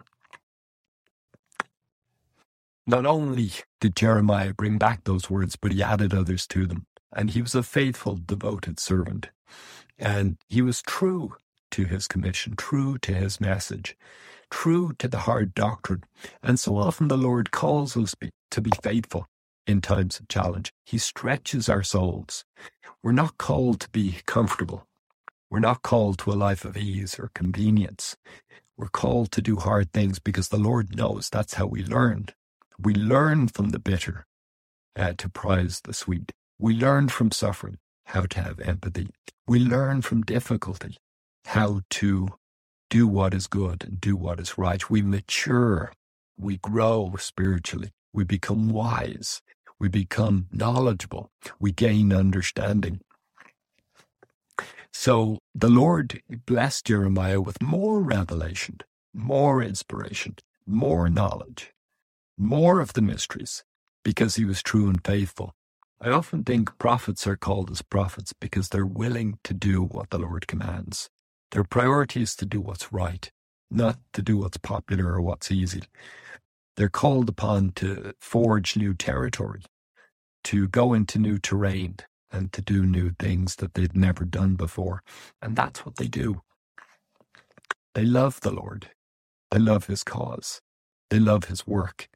not 2.88 3.06
only 3.06 3.52
did 3.82 3.96
Jeremiah 3.96 4.54
bring 4.54 4.80
back 4.80 5.06
those 5.06 5.30
words, 5.30 5.58
but 5.58 5.74
he 5.74 5.84
added 5.84 6.14
others 6.14 6.48
to 6.50 6.68
them. 6.68 6.88
And 7.16 7.32
he 7.32 7.44
was 7.44 7.56
a 7.56 7.64
faithful, 7.64 8.18
devoted 8.18 8.80
servant. 8.80 9.30
And 10.00 10.38
he 10.50 10.62
was 10.64 10.82
true 10.84 11.36
to 11.72 11.86
his 11.86 12.08
commission, 12.08 12.56
true 12.58 12.98
to 13.00 13.14
his 13.14 13.42
message 13.42 13.96
true 14.52 14.94
to 15.00 15.10
the 15.10 15.20
hard 15.20 15.56
doctrine. 15.56 16.04
And 16.44 16.60
so 16.60 16.78
often 16.78 17.10
the 17.10 17.18
Lord 17.18 17.52
calls 17.52 17.98
us 17.98 18.16
be, 18.16 18.32
to 18.52 18.62
be 18.62 18.72
faithful 18.84 19.28
in 19.72 19.82
times 19.82 20.20
of 20.20 20.30
challenge. 20.30 20.74
He 20.86 21.00
stretches 21.00 21.70
our 21.70 21.84
souls. 21.84 22.46
We're 23.04 23.14
not 23.14 23.40
called 23.40 23.82
to 23.82 23.90
be 23.92 24.18
comfortable. 24.28 24.88
We're 25.50 25.60
not 25.60 25.84
called 25.84 26.20
to 26.20 26.32
a 26.32 26.36
life 26.36 26.66
of 26.66 26.78
ease 26.78 27.18
or 27.20 27.32
convenience. 27.36 28.18
We're 28.78 28.90
called 28.90 29.32
to 29.34 29.42
do 29.42 29.58
hard 29.58 29.94
things 29.94 30.20
because 30.20 30.50
the 30.50 30.58
Lord 30.60 30.96
knows 30.96 31.30
that's 31.30 31.56
how 31.56 31.68
we 31.68 31.84
learn. 31.84 32.28
We 32.80 32.96
learn 32.96 33.50
from 33.50 33.70
the 33.70 33.80
bitter 33.80 34.26
uh, 34.98 35.14
to 35.18 35.30
prize 35.30 35.82
the 35.84 35.94
sweet. 35.94 36.32
We 36.60 36.76
learn 36.76 37.10
from 37.10 37.32
suffering 37.32 37.78
how 38.08 38.24
to 38.24 38.42
have 38.42 38.60
empathy. 38.62 39.10
We 39.48 39.60
learn 39.60 40.04
from 40.04 40.24
difficulty 40.24 40.98
how 41.46 41.82
to 41.92 42.30
do 42.90 43.08
what 43.08 43.34
is 43.34 43.48
good 43.48 43.84
and 43.84 44.02
do 44.02 44.16
what 44.16 44.40
is 44.40 44.58
right. 44.58 44.90
We 44.90 45.02
mature, 45.02 45.94
we 46.38 46.58
grow 46.58 47.16
spiritually, 47.20 47.92
we 48.14 48.24
become 48.26 48.70
wise, 48.70 49.42
we 49.82 49.88
become 49.88 50.46
knowledgeable, 50.52 51.32
we 51.60 51.72
gain 51.72 52.14
understanding. 52.14 53.02
So 54.94 55.40
the 55.56 55.70
Lord 55.72 56.22
blessed 56.46 56.86
Jeremiah 56.86 57.42
with 57.42 57.64
more 57.64 58.00
revelation, 58.00 58.78
more 59.12 59.64
inspiration, 59.64 60.36
more 60.68 61.10
knowledge, 61.10 61.74
more 62.38 62.80
of 62.80 62.94
the 62.94 63.02
mysteries, 63.02 63.64
because 64.06 64.36
he 64.36 64.46
was 64.46 64.62
true 64.62 64.88
and 64.88 65.04
faithful. 65.04 65.56
I 66.00 66.12
often 66.12 66.44
think 66.44 66.78
prophets 66.78 67.26
are 67.26 67.36
called 67.36 67.72
as 67.72 67.82
prophets 67.82 68.34
because 68.40 68.70
they're 68.70 68.86
willing 68.86 69.40
to 69.46 69.54
do 69.56 69.82
what 69.82 70.12
the 70.12 70.20
Lord 70.20 70.46
commands. 70.46 71.10
Their 71.54 71.64
priority 71.64 72.22
is 72.22 72.36
to 72.36 72.46
do 72.46 72.62
what's 72.62 72.94
right, 72.94 73.32
not 73.72 73.98
to 74.14 74.22
do 74.22 74.38
what's 74.38 74.58
popular 74.58 75.14
or 75.14 75.22
what's 75.24 75.52
easy. 75.52 75.82
They're 76.78 76.90
called 76.90 77.30
upon 77.30 77.72
to 77.78 78.14
forge 78.22 78.78
new 78.78 78.94
territory, 78.94 79.62
to 80.46 80.68
go 80.70 80.94
into 80.94 81.20
new 81.20 81.38
terrain, 81.40 81.98
and 82.32 82.54
to 82.54 82.62
do 82.62 82.86
new 82.86 83.12
things 83.20 83.58
that 83.58 83.74
they've 83.76 83.96
never 83.96 84.26
done 84.26 84.56
before. 84.56 85.04
And 85.42 85.56
that's 85.56 85.86
what 85.86 85.98
they 85.98 86.08
do. 86.08 86.42
They 87.96 88.06
love 88.06 88.42
the 88.42 88.52
Lord. 88.52 88.90
They 89.52 89.60
love 89.60 89.88
his 89.88 90.04
cause. 90.04 90.62
They 91.10 91.20
love 91.20 91.46
his 91.46 91.68
work. 91.68 92.10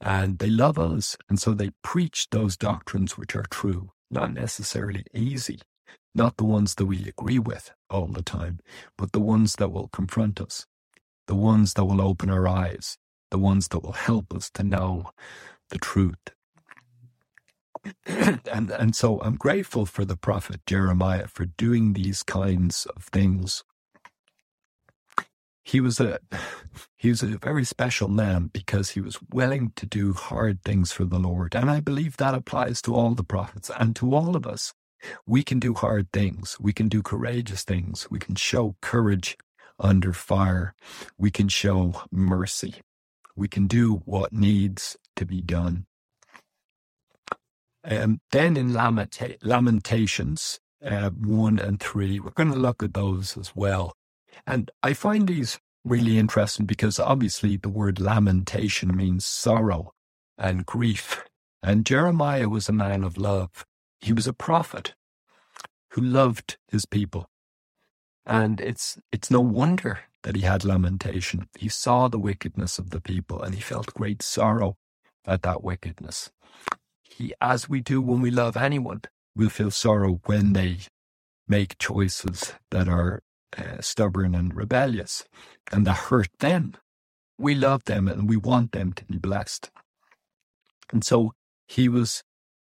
And 0.00 0.38
they 0.38 0.50
love 0.50 0.78
us. 0.78 1.16
And 1.28 1.40
so 1.40 1.54
they 1.54 1.70
preach 1.82 2.28
those 2.30 2.56
doctrines 2.56 3.18
which 3.18 3.36
are 3.36 3.46
true, 3.50 3.90
not 4.10 4.32
necessarily 4.34 5.04
easy, 5.14 5.60
not 6.14 6.36
the 6.38 6.44
ones 6.44 6.76
that 6.76 6.86
we 6.86 7.08
agree 7.08 7.38
with 7.40 7.72
all 7.90 8.06
the 8.08 8.22
time, 8.22 8.60
but 8.98 9.12
the 9.12 9.20
ones 9.20 9.56
that 9.56 9.72
will 9.72 9.88
confront 9.88 10.40
us, 10.40 10.66
the 11.28 11.36
ones 11.36 11.74
that 11.74 11.84
will 11.86 12.02
open 12.02 12.30
our 12.30 12.48
eyes, 12.48 12.98
the 13.30 13.38
ones 13.38 13.68
that 13.68 13.80
will 13.80 13.92
help 13.92 14.34
us 14.34 14.50
to 14.54 14.64
know 14.64 15.10
the 15.70 15.78
truth. 15.78 16.18
and 18.06 18.70
and 18.70 18.96
so 18.96 19.20
I'm 19.22 19.36
grateful 19.36 19.86
for 19.86 20.04
the 20.04 20.16
prophet 20.16 20.60
Jeremiah 20.66 21.28
for 21.28 21.46
doing 21.46 21.94
these 21.94 22.22
kinds 22.22 22.86
of 22.96 23.04
things. 23.04 23.64
He 25.64 25.80
was 25.80 26.00
a 26.00 26.20
he 26.96 27.10
was 27.10 27.22
a 27.22 27.38
very 27.38 27.64
special 27.64 28.08
man 28.08 28.50
because 28.52 28.90
he 28.90 29.00
was 29.00 29.18
willing 29.32 29.72
to 29.76 29.86
do 29.86 30.12
hard 30.14 30.62
things 30.64 30.92
for 30.92 31.04
the 31.04 31.18
Lord. 31.18 31.54
And 31.54 31.70
I 31.70 31.80
believe 31.80 32.16
that 32.18 32.34
applies 32.34 32.82
to 32.82 32.94
all 32.94 33.14
the 33.14 33.24
prophets 33.24 33.70
and 33.78 33.96
to 33.96 34.14
all 34.14 34.36
of 34.36 34.46
us. 34.46 34.74
We 35.26 35.42
can 35.44 35.60
do 35.60 35.74
hard 35.74 36.12
things. 36.12 36.56
We 36.60 36.72
can 36.72 36.88
do 36.88 37.02
courageous 37.02 37.64
things. 37.64 38.08
We 38.10 38.18
can 38.18 38.36
show 38.36 38.76
courage 38.82 39.36
under 39.80 40.12
fire, 40.12 40.74
we 41.18 41.30
can 41.30 41.48
show 41.48 42.02
mercy. 42.12 42.76
We 43.36 43.48
can 43.48 43.66
do 43.66 44.02
what 44.06 44.32
needs 44.32 44.96
to 45.16 45.26
be 45.26 45.42
done. 45.42 45.86
Um, 47.84 48.20
then 48.32 48.56
in 48.56 48.72
Lamenta- 48.72 49.38
Lamentations 49.42 50.60
uh, 50.84 51.10
1 51.10 51.58
and 51.58 51.80
3, 51.80 52.20
we're 52.20 52.30
going 52.30 52.52
to 52.52 52.58
look 52.58 52.82
at 52.82 52.94
those 52.94 53.36
as 53.36 53.52
well. 53.54 53.94
And 54.46 54.70
I 54.82 54.94
find 54.94 55.28
these 55.28 55.58
really 55.84 56.18
interesting 56.18 56.66
because 56.66 56.98
obviously 56.98 57.56
the 57.56 57.68
word 57.68 58.00
lamentation 58.00 58.96
means 58.96 59.26
sorrow 59.26 59.92
and 60.38 60.66
grief. 60.66 61.24
And 61.62 61.86
Jeremiah 61.86 62.48
was 62.48 62.68
a 62.68 62.72
man 62.72 63.04
of 63.04 63.18
love. 63.18 63.64
He 64.00 64.12
was 64.12 64.26
a 64.26 64.32
prophet 64.32 64.94
who 65.90 66.02
loved 66.02 66.58
his 66.68 66.86
people. 66.86 67.26
And 68.26 68.60
it's 68.60 68.98
it's 69.12 69.30
no 69.30 69.40
wonder 69.40 70.00
that 70.22 70.36
he 70.36 70.42
had 70.42 70.64
lamentation. 70.64 71.48
He 71.58 71.68
saw 71.68 72.08
the 72.08 72.18
wickedness 72.18 72.78
of 72.78 72.90
the 72.90 73.00
people 73.00 73.42
and 73.42 73.54
he 73.54 73.60
felt 73.60 73.94
great 73.94 74.22
sorrow 74.22 74.76
at 75.26 75.42
that 75.42 75.62
wickedness. 75.62 76.30
He, 77.16 77.32
as 77.40 77.68
we 77.68 77.80
do 77.80 78.02
when 78.02 78.20
we 78.20 78.32
love 78.32 78.56
anyone, 78.56 79.02
will 79.36 79.48
feel 79.48 79.70
sorrow 79.70 80.20
when 80.26 80.52
they 80.52 80.78
make 81.46 81.78
choices 81.78 82.54
that 82.72 82.88
are 82.88 83.22
uh, 83.56 83.80
stubborn 83.80 84.34
and 84.34 84.54
rebellious 84.54 85.24
and 85.70 85.86
that 85.86 85.96
hurt 86.08 86.30
them. 86.40 86.74
We 87.38 87.54
love 87.54 87.84
them 87.84 88.08
and 88.08 88.28
we 88.28 88.36
want 88.36 88.72
them 88.72 88.92
to 88.94 89.04
be 89.04 89.18
blessed. 89.18 89.70
And 90.92 91.04
so 91.04 91.34
he 91.68 91.88
was 91.88 92.24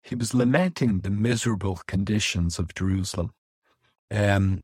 he 0.03 0.15
was 0.15 0.35
lamenting 0.35 1.01
the 1.01 1.11
miserable 1.11 1.81
conditions 1.89 2.61
of 2.61 2.75
Jerusalem. 2.75 3.33
Um, 4.11 4.63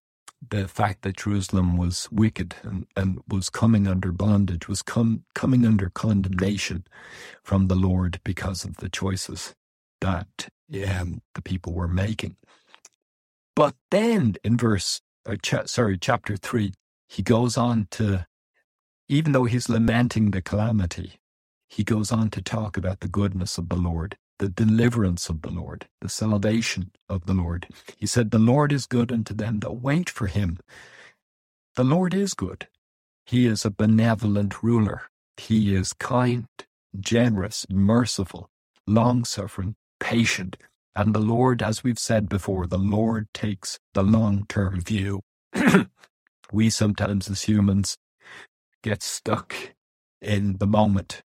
the 0.51 0.69
fact 0.69 1.03
that 1.03 1.17
Jerusalem 1.17 1.77
was 1.77 2.09
wicked 2.13 2.55
and, 2.63 2.87
and 2.97 3.21
was 3.29 3.51
coming 3.51 3.87
under 3.89 4.13
bondage, 4.13 4.69
was 4.69 4.83
com- 4.83 5.25
coming 5.35 5.67
under 5.67 5.91
condemnation 5.91 6.85
from 7.43 7.67
the 7.69 7.75
Lord 7.75 8.21
because 8.25 8.65
of 8.65 8.77
the 8.77 8.89
choices 8.89 9.55
that 10.05 10.49
um, 10.89 11.23
the 11.35 11.43
people 11.43 11.75
were 11.75 11.89
making. 11.89 12.37
But 13.57 13.75
then 13.91 14.37
in 14.45 14.57
verse, 14.57 15.03
uh, 15.29 15.37
cha- 15.43 15.67
sorry, 15.67 15.99
chapter 15.99 16.37
3, 16.37 16.73
he 17.09 17.23
goes 17.23 17.57
on 17.59 17.89
to, 17.93 18.27
even 19.09 19.33
though 19.33 19.45
he's 19.45 19.69
lamenting 19.69 20.33
the 20.33 20.43
calamity, 20.43 21.15
he 21.69 21.85
goes 21.85 22.13
on 22.13 22.31
to 22.31 22.43
talk 22.43 22.77
about 22.77 23.01
the 23.01 23.09
goodness 23.09 23.59
of 23.59 23.69
the 23.71 23.77
Lord, 23.77 24.17
the 24.39 24.49
deliverance 24.49 25.29
of 25.31 25.43
the 25.43 25.51
Lord, 25.51 25.89
the 26.03 26.11
salvation 26.11 26.93
of 27.09 27.27
the 27.27 27.35
Lord. 27.35 27.69
He 27.99 28.07
said, 28.07 28.31
The 28.31 28.39
Lord 28.41 28.73
is 28.73 28.87
good 28.87 29.13
unto 29.13 29.35
them 29.35 29.61
that 29.61 29.75
wait 29.83 30.11
for 30.11 30.29
him. 30.29 30.59
The 31.77 31.85
Lord 31.85 32.15
is 32.15 32.35
good. 32.35 32.69
He 33.27 33.47
is 33.47 33.65
a 33.65 33.71
benevolent 33.71 34.63
ruler. 34.63 35.03
He 35.39 35.75
is 35.75 35.93
kind, 35.95 36.49
generous, 37.01 37.67
merciful, 37.71 38.51
long 38.87 39.25
suffering, 39.25 39.77
patient. 40.05 40.59
And 40.95 41.15
the 41.15 41.21
Lord, 41.21 41.63
as 41.63 41.83
we've 41.83 41.99
said 41.99 42.29
before, 42.29 42.69
the 42.69 42.79
Lord 42.79 43.29
takes 43.35 43.81
the 43.95 44.05
long 44.05 44.47
term 44.49 44.83
view. 44.83 45.23
we 46.53 46.71
sometimes, 46.71 47.31
as 47.31 47.45
humans, 47.45 47.97
get 48.83 49.03
stuck 49.03 49.55
in 50.23 50.59
the 50.59 50.67
moment 50.67 51.23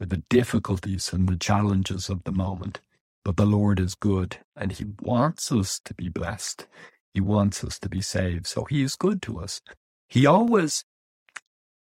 with 0.00 0.10
the 0.10 0.22
difficulties 0.30 1.12
and 1.12 1.28
the 1.28 1.36
challenges 1.36 2.08
of 2.08 2.24
the 2.24 2.32
moment. 2.32 2.80
But 3.24 3.36
the 3.36 3.46
Lord 3.46 3.80
is 3.80 3.96
good 3.96 4.38
and 4.56 4.72
He 4.72 4.86
wants 5.02 5.52
us 5.52 5.80
to 5.84 5.94
be 5.94 6.08
blessed. 6.08 6.66
He 7.14 7.20
wants 7.20 7.64
us 7.64 7.78
to 7.80 7.88
be 7.90 8.02
saved. 8.02 8.46
So 8.46 8.64
He 8.64 8.82
is 8.82 8.96
good 8.96 9.22
to 9.22 9.40
us. 9.40 9.60
He 10.08 10.26
always 10.26 10.84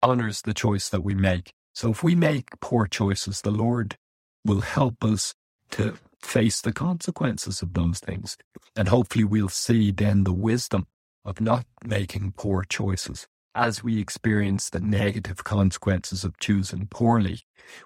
honors 0.03 0.41
the 0.43 0.53
choice 0.53 0.89
that 0.89 1.03
we 1.03 1.15
make. 1.15 1.53
So 1.73 1.91
if 1.91 2.03
we 2.03 2.15
make 2.15 2.59
poor 2.61 2.87
choices, 2.87 3.41
the 3.41 3.51
Lord 3.51 3.97
will 4.45 4.61
help 4.61 5.03
us 5.03 5.33
to 5.71 5.97
face 6.21 6.61
the 6.61 6.73
consequences 6.73 7.61
of 7.61 7.73
those 7.73 7.99
things. 7.99 8.37
And 8.75 8.87
hopefully 8.87 9.23
we'll 9.23 9.49
see 9.49 9.91
then 9.91 10.23
the 10.23 10.33
wisdom 10.33 10.87
of 11.25 11.41
not 11.41 11.65
making 11.85 12.33
poor 12.37 12.63
choices. 12.63 13.27
As 13.53 13.83
we 13.83 13.99
experience 13.99 14.69
the 14.69 14.79
negative 14.79 15.43
consequences 15.43 16.23
of 16.23 16.39
choosing 16.39 16.87
poorly, 16.87 17.41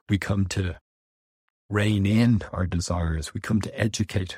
we 0.10 0.18
come 0.18 0.46
to 0.48 0.76
rein 1.70 2.06
in 2.06 2.42
our 2.52 2.68
desires. 2.68 3.34
We 3.34 3.40
come 3.40 3.62
to 3.62 3.80
educate 3.80 4.38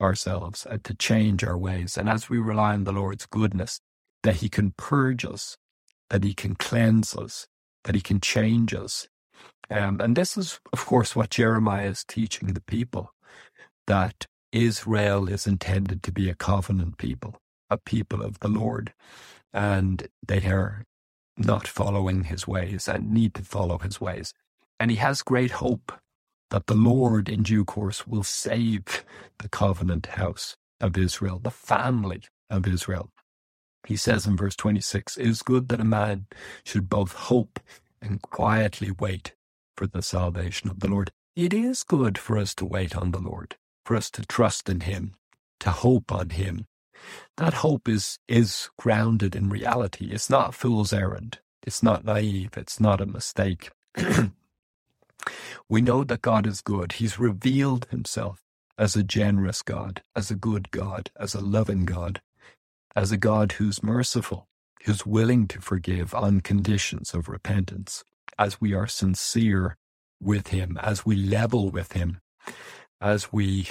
ourselves 0.00 0.66
and 0.68 0.82
to 0.84 0.94
change 0.94 1.44
our 1.44 1.56
ways. 1.56 1.96
And 1.96 2.08
as 2.08 2.28
we 2.28 2.38
rely 2.38 2.72
on 2.74 2.84
the 2.84 2.92
Lord's 2.92 3.26
goodness, 3.26 3.80
that 4.24 4.36
He 4.36 4.48
can 4.48 4.72
purge 4.76 5.24
us, 5.24 5.56
that 6.10 6.24
He 6.24 6.34
can 6.34 6.56
cleanse 6.56 7.16
us, 7.16 7.46
that 7.84 7.94
He 7.94 8.00
can 8.00 8.20
change 8.20 8.74
us. 8.74 9.08
Um, 9.70 10.00
and 10.00 10.16
this 10.16 10.36
is, 10.36 10.60
of 10.72 10.84
course, 10.84 11.14
what 11.16 11.30
Jeremiah 11.30 11.88
is 11.88 12.04
teaching 12.04 12.48
the 12.48 12.60
people 12.60 13.10
that 13.86 14.26
Israel 14.52 15.28
is 15.28 15.46
intended 15.46 16.02
to 16.04 16.12
be 16.12 16.30
a 16.30 16.36
covenant 16.36 16.98
people, 16.98 17.36
a 17.70 17.78
people 17.78 18.22
of 18.22 18.40
the 18.40 18.48
Lord, 18.48 18.94
and 19.52 20.08
they 20.26 20.46
are 20.46 20.84
not 21.38 21.68
following 21.68 22.24
his 22.24 22.46
ways 22.46 22.88
and 22.88 23.12
need 23.12 23.34
to 23.34 23.42
follow 23.44 23.78
his 23.78 24.00
ways. 24.00 24.34
And 24.80 24.90
he 24.90 24.98
has 24.98 25.22
great 25.22 25.52
hope 25.52 25.92
that 26.50 26.66
the 26.66 26.74
Lord 26.74 27.28
in 27.28 27.42
due 27.42 27.64
course 27.64 28.06
will 28.06 28.24
save 28.24 29.04
the 29.38 29.48
covenant 29.48 30.06
house 30.06 30.56
of 30.80 30.98
Israel, 30.98 31.40
the 31.42 31.50
family 31.50 32.22
of 32.50 32.66
Israel. 32.66 33.10
He 33.86 33.96
says 33.96 34.26
in 34.26 34.36
verse 34.36 34.56
26, 34.56 35.16
It 35.18 35.26
is 35.26 35.42
good 35.42 35.68
that 35.68 35.80
a 35.80 35.84
man 35.84 36.26
should 36.64 36.88
both 36.88 37.12
hope 37.14 37.60
and 38.02 38.22
quietly 38.22 38.92
wait 38.98 39.34
for 39.76 39.86
the 39.86 40.02
salvation 40.02 40.70
of 40.70 40.80
the 40.80 40.88
Lord. 40.88 41.10
It 41.34 41.54
is 41.54 41.82
good 41.82 42.18
for 42.18 42.36
us 42.36 42.54
to 42.56 42.66
wait 42.66 42.94
on 42.94 43.12
the 43.12 43.18
Lord 43.20 43.56
for 43.86 43.96
us 43.96 44.10
to 44.12 44.26
trust 44.26 44.68
in 44.68 44.80
Him, 44.80 45.14
to 45.60 45.70
hope 45.70 46.12
on 46.12 46.30
Him. 46.30 46.66
That 47.38 47.54
hope 47.54 47.88
is, 47.88 48.18
is 48.28 48.68
grounded 48.78 49.34
in 49.34 49.48
reality. 49.48 50.10
It's 50.12 50.28
not 50.28 50.54
fool's 50.54 50.92
errand. 50.92 51.38
It's 51.66 51.82
not 51.82 52.04
naive. 52.04 52.50
It's 52.56 52.78
not 52.80 53.00
a 53.00 53.06
mistake. 53.06 53.70
we 55.68 55.80
know 55.80 56.04
that 56.04 56.22
God 56.22 56.46
is 56.46 56.60
good. 56.60 56.92
He's 56.92 57.18
revealed 57.18 57.86
Himself 57.90 58.42
as 58.78 58.94
a 58.94 59.02
generous 59.02 59.62
God, 59.62 60.02
as 60.14 60.30
a 60.30 60.36
good 60.36 60.70
God, 60.70 61.10
as 61.18 61.34
a 61.34 61.40
loving 61.40 61.86
God, 61.86 62.20
as 62.94 63.10
a 63.10 63.16
God 63.16 63.52
who's 63.52 63.82
merciful, 63.82 64.48
who's 64.84 65.06
willing 65.06 65.48
to 65.48 65.60
forgive 65.60 66.14
on 66.14 66.42
conditions 66.42 67.14
of 67.14 67.28
repentance, 67.28 68.04
as 68.38 68.60
we 68.60 68.74
are 68.74 68.86
sincere 68.86 69.76
with 70.22 70.48
Him, 70.48 70.78
as 70.80 71.04
we 71.04 71.16
level 71.16 71.70
with 71.70 71.92
Him, 71.92 72.20
as 73.00 73.32
we 73.32 73.66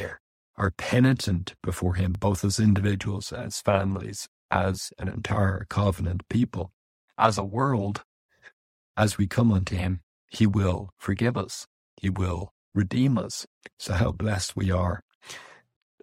are 0.58 0.72
penitent 0.78 1.56
before 1.64 1.96
Him, 1.96 2.16
both 2.20 2.44
as 2.44 2.60
individuals, 2.60 3.32
as 3.32 3.62
families, 3.62 4.28
as 4.52 4.92
an 5.00 5.08
entire 5.08 5.66
covenant 5.70 6.28
people, 6.30 6.72
as 7.18 7.38
a 7.38 7.44
world, 7.44 8.04
as 8.98 9.18
we 9.18 9.28
come 9.28 9.52
unto 9.52 9.76
Him, 9.76 10.02
He 10.30 10.46
will 10.46 10.90
forgive 10.98 11.38
us. 11.38 11.68
He 11.98 12.10
will 12.10 12.52
redeem 12.74 13.18
us. 13.18 13.46
So, 13.80 13.94
how 13.94 14.12
blessed 14.12 14.56
we 14.56 14.72
are 14.72 15.02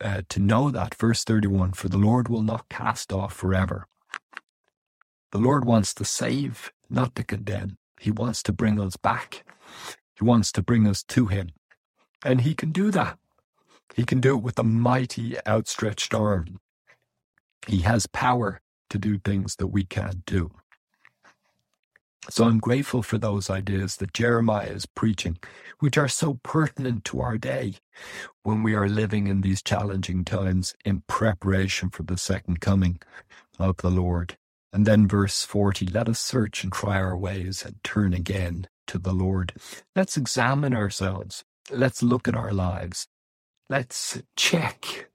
uh, 0.01 0.23
to 0.29 0.41
know 0.41 0.71
that. 0.71 0.95
Verse 0.95 1.25
31 1.25 1.73
For 1.73 1.89
the 1.89 1.99
Lord 1.99 2.29
will 2.29 2.43
not 2.43 2.69
cast 2.69 3.13
off 3.13 3.35
forever. 3.35 3.87
The 5.33 5.39
Lord 5.39 5.65
wants 5.65 5.93
to 5.95 6.05
save, 6.05 6.73
not 6.89 7.15
to 7.17 7.25
condemn. 7.25 7.77
He 8.01 8.11
wants 8.11 8.43
to 8.45 8.53
bring 8.53 8.81
us 8.81 8.97
back. 8.97 9.45
He 10.19 10.25
wants 10.25 10.53
to 10.53 10.63
bring 10.63 10.87
us 10.87 11.03
to 11.05 11.27
Him. 11.27 11.51
And 12.25 12.41
he 12.41 12.55
can 12.55 12.73
do 12.73 12.91
that. 12.91 13.19
He 13.95 14.05
can 14.05 14.21
do 14.21 14.37
it 14.37 14.43
with 14.43 14.59
a 14.59 14.65
mighty 14.65 15.37
outstretched 15.47 16.15
arm. 16.15 16.61
He 17.67 17.83
has 17.83 18.07
power 18.07 18.61
to 18.91 18.99
do 18.99 19.19
things 19.19 19.57
that 19.57 19.69
we 19.69 19.85
can't 19.85 20.25
do. 20.25 20.51
So 22.31 22.45
I'm 22.45 22.59
grateful 22.59 23.03
for 23.03 23.19
those 23.19 23.49
ideas 23.49 23.97
that 23.97 24.13
Jeremiah 24.13 24.67
is 24.67 24.87
preaching, 24.87 25.39
which 25.79 25.97
are 25.97 26.09
so 26.09 26.41
pertinent 26.43 27.05
to 27.07 27.21
our 27.21 27.39
day 27.39 27.75
when 28.43 28.63
we 28.63 28.75
are 28.75 28.89
living 28.89 29.29
in 29.29 29.41
these 29.41 29.63
challenging 29.63 30.25
times 30.25 30.75
in 30.85 31.03
preparation 31.07 31.91
for 31.91 32.03
the 32.03 32.19
second 32.19 32.61
coming 32.61 33.01
of 33.59 33.79
the 33.79 33.91
Lord. 33.91 34.37
And 34.73 34.87
then 34.87 35.09
verse 35.09 35.45
40, 35.45 35.87
let 35.87 36.09
us 36.09 36.21
search 36.21 36.63
and 36.65 36.73
try 36.73 36.97
our 36.97 37.17
ways 37.17 37.65
and 37.65 37.83
turn 37.83 38.13
again 38.13 38.69
to 38.89 38.99
the 38.99 39.15
Lord. 39.15 39.55
Let's 39.97 40.17
examine 40.17 40.75
ourselves 40.75 41.45
let's 41.71 42.03
look 42.03 42.29
at 42.29 42.37
our 42.37 42.53
lives. 42.53 43.07
Let's 43.69 44.23
check 44.37 45.11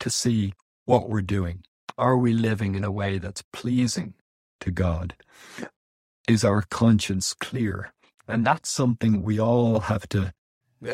to 0.00 0.10
see 0.10 0.54
what 0.84 1.08
we're 1.08 1.22
doing. 1.22 1.64
Are 1.98 2.16
we 2.16 2.32
living 2.32 2.74
in 2.74 2.84
a 2.84 2.90
way 2.90 3.18
that's 3.18 3.42
pleasing 3.52 4.14
to 4.60 4.70
God? 4.70 5.14
Is 6.28 6.44
our 6.44 6.62
conscience 6.62 7.34
clear? 7.34 7.92
And 8.28 8.46
that's 8.46 8.70
something 8.70 9.22
we 9.22 9.40
all 9.40 9.80
have 9.80 10.08
to 10.10 10.32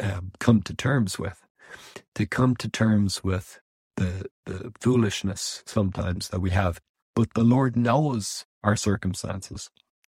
um, 0.01 0.33
come 0.39 0.63
to 0.63 0.75
terms 0.75 1.19
with. 1.19 1.43
To 2.15 2.27
come 2.27 2.57
to 2.57 2.69
terms 2.69 3.25
with 3.25 3.61
the, 3.97 4.27
the 4.47 4.73
foolishness 4.81 5.63
sometimes 5.67 6.29
that 6.29 6.41
we 6.41 6.51
have. 6.51 6.81
But 7.15 7.35
the 7.35 7.45
Lord 7.45 7.77
knows 7.77 8.45
our 8.63 8.77
circumstances. 8.77 9.71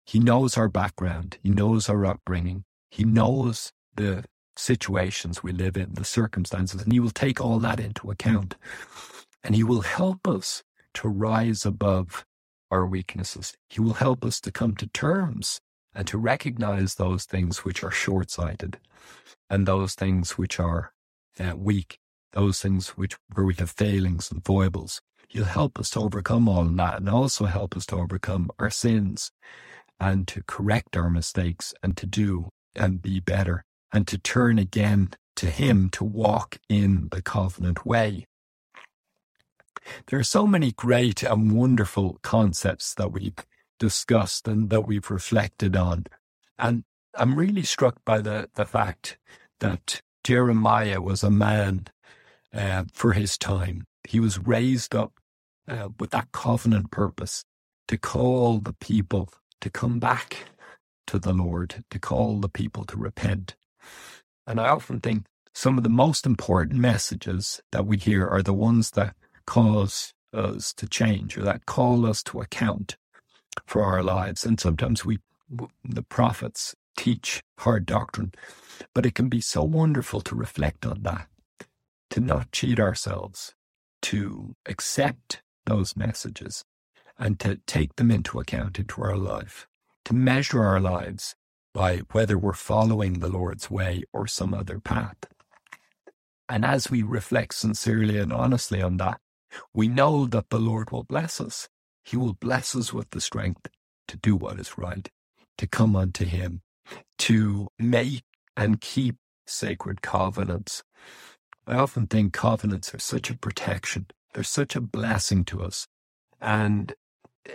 He 0.08 0.20
knows 0.20 0.58
our 0.58 0.70
background. 0.70 1.38
He 1.44 1.50
knows 1.50 1.90
our 1.90 2.06
upbringing. 2.06 2.64
He 2.90 3.04
knows 3.04 3.74
the 3.96 4.24
situations 4.56 5.44
we 5.44 5.52
live 5.52 5.76
in, 5.76 5.96
the 5.96 6.06
circumstances, 6.06 6.82
and 6.82 6.94
He 6.94 7.02
will 7.02 7.12
take 7.12 7.42
all 7.42 7.60
that 7.60 7.82
into 7.82 8.10
account. 8.10 8.56
And 9.44 9.54
He 9.54 9.66
will 9.66 9.82
help 9.82 10.26
us 10.26 10.64
to 10.96 11.10
rise 11.10 11.66
above 11.66 12.26
our 12.72 12.86
weaknesses. 12.86 13.54
He 13.70 13.82
will 13.82 13.96
help 13.96 14.24
us 14.24 14.40
to 14.42 14.52
come 14.52 14.76
to 14.78 14.88
terms 14.88 15.60
and 15.94 16.08
to 16.08 16.18
recognize 16.18 16.96
those 16.96 17.26
things 17.26 17.66
which 17.66 17.84
are 17.84 17.92
short 17.92 18.32
sighted 18.32 18.80
and 19.50 19.68
those 19.68 19.94
things 19.94 20.38
which 20.38 20.58
are 20.58 20.94
uh, 21.38 21.54
weak, 21.58 22.00
those 22.32 22.62
things 22.62 22.90
which 22.90 23.18
where 23.34 23.46
we 23.46 23.56
have 23.56 23.72
failings 23.72 24.32
and 24.32 24.46
foibles. 24.46 25.02
He'll 25.28 25.44
help 25.44 25.78
us 25.78 25.90
to 25.92 26.00
overcome 26.00 26.48
all 26.48 26.64
that 26.64 27.00
and 27.00 27.10
also 27.10 27.46
help 27.46 27.76
us 27.76 27.86
to 27.88 27.98
overcome 27.98 28.50
our 28.58 28.70
sins 28.70 29.32
and 30.00 30.28
to 30.28 30.44
correct 30.44 30.96
our 30.96 31.10
mistakes 31.10 31.74
and 31.82 31.98
to 31.98 32.06
do 32.06 32.50
and 32.76 33.02
be 33.02 33.20
better 33.20 33.64
and 33.92 34.08
to 34.08 34.18
turn 34.18 34.60
again 34.60 35.10
to 35.36 35.48
Him 35.48 35.90
to 35.92 36.04
walk 36.04 36.58
in 36.70 37.08
the 37.12 37.22
covenant 37.22 37.86
way. 37.86 38.26
There 40.08 40.20
are 40.20 40.24
so 40.24 40.46
many 40.46 40.72
great 40.72 41.24
and 41.24 41.52
wonderful 41.52 42.20
concepts 42.22 42.94
that 42.96 43.12
we've 43.12 43.36
discussed 43.80 44.48
and 44.48 44.70
that 44.70 44.88
we've 44.88 45.10
reflected 45.10 45.76
on. 45.76 46.06
And 46.60 46.84
I'm 47.16 47.36
really 47.36 47.64
struck 47.64 48.04
by 48.04 48.20
the, 48.20 48.50
the 48.56 48.66
fact 48.66 49.18
that 49.60 50.02
Jeremiah 50.24 51.02
was 51.02 51.24
a 51.24 51.32
man 51.32 51.88
uh, 52.54 52.86
for 52.94 53.14
his 53.14 53.38
time. 53.38 53.86
He 54.08 54.20
was 54.20 54.40
raised 54.40 54.96
up 54.96 55.14
uh, 55.68 55.90
with 56.00 56.12
that 56.12 56.32
covenant 56.32 56.92
purpose 56.92 57.44
to 57.88 57.98
call 57.98 58.60
the 58.60 58.74
people 58.74 59.30
to 59.62 59.70
come 59.70 60.00
back 60.00 60.50
to 61.08 61.20
the 61.20 61.34
Lord, 61.34 61.84
to 61.90 62.00
call 62.00 62.40
the 62.40 62.50
people 62.50 62.86
to 62.86 62.98
repent. 62.98 63.56
And 64.46 64.60
I 64.60 64.70
often 64.70 65.00
think 65.00 65.26
some 65.54 65.78
of 65.78 65.84
the 65.84 65.90
most 65.90 66.26
important 66.26 66.80
messages 66.80 67.62
that 67.72 67.86
we 67.86 67.98
hear 67.98 68.28
are 68.28 68.44
the 68.44 68.54
ones 68.54 68.92
that 68.92 69.16
cause 69.46 70.14
us 70.34 70.74
to 70.74 70.88
change 70.88 71.38
or 71.38 71.44
that 71.44 71.66
call 71.66 72.06
us 72.06 72.22
to 72.24 72.42
account 72.42 72.98
for 73.66 73.84
our 73.84 74.04
lives. 74.04 74.46
And 74.46 74.60
sometimes 74.60 75.04
we, 75.04 75.20
the 75.84 76.04
prophets, 76.04 76.76
teach 76.98 77.42
hard 77.60 77.86
doctrine, 77.86 78.34
but 78.94 79.06
it 79.06 79.16
can 79.16 79.30
be 79.30 79.42
so 79.42 79.64
wonderful 79.64 80.22
to 80.22 80.36
reflect 80.36 80.86
on 80.86 81.04
that, 81.04 81.28
to 82.10 82.20
not 82.20 82.52
cheat 82.52 82.80
ourselves, 82.80 83.56
to 84.04 84.56
accept 84.66 85.42
those 85.66 85.96
messages 85.96 86.64
and 87.20 87.40
to 87.40 87.60
take 87.68 87.96
them 87.96 88.12
into 88.12 88.40
account 88.40 88.80
into 88.80 89.02
our 89.02 89.18
life, 89.18 89.68
to 90.06 90.14
measure 90.14 90.64
our 90.64 90.80
lives 90.80 91.36
by 91.74 91.98
whether 92.12 92.38
we're 92.38 92.54
following 92.54 93.20
the 93.20 93.30
Lord's 93.30 93.70
way 93.70 94.04
or 94.14 94.28
some 94.28 94.54
other 94.54 94.80
path. 94.80 95.18
And 96.50 96.64
as 96.64 96.90
we 96.90 97.04
reflect 97.04 97.54
sincerely 97.56 98.18
and 98.18 98.32
honestly 98.32 98.82
on 98.82 98.98
that, 98.98 99.20
we 99.74 99.88
know 99.88 100.26
that 100.28 100.50
the 100.50 100.60
Lord 100.60 100.92
will 100.92 101.04
bless 101.04 101.42
us. 101.42 101.68
He 102.04 102.18
will 102.18 102.34
bless 102.34 102.76
us 102.76 102.94
with 102.94 103.10
the 103.10 103.22
strength 103.22 103.68
to 104.08 104.18
do 104.18 104.36
what 104.36 104.60
is 104.60 104.78
right, 104.78 105.10
to 105.58 105.68
come 105.68 105.96
unto 105.96 106.26
Him, 106.26 106.62
to 107.20 107.68
make 107.78 108.24
and 108.56 108.80
keep 108.80 109.18
sacred 109.46 110.02
covenants. 110.02 110.84
I 111.66 111.76
often 111.76 112.08
think 112.08 112.34
covenants 112.34 112.94
are 112.94 113.00
such 113.00 113.30
a 113.30 113.38
protection. 113.38 114.08
They're 114.34 114.44
such 114.44 114.76
a 114.76 114.82
blessing 114.82 115.44
to 115.46 115.62
us. 115.62 115.88
And 116.40 116.94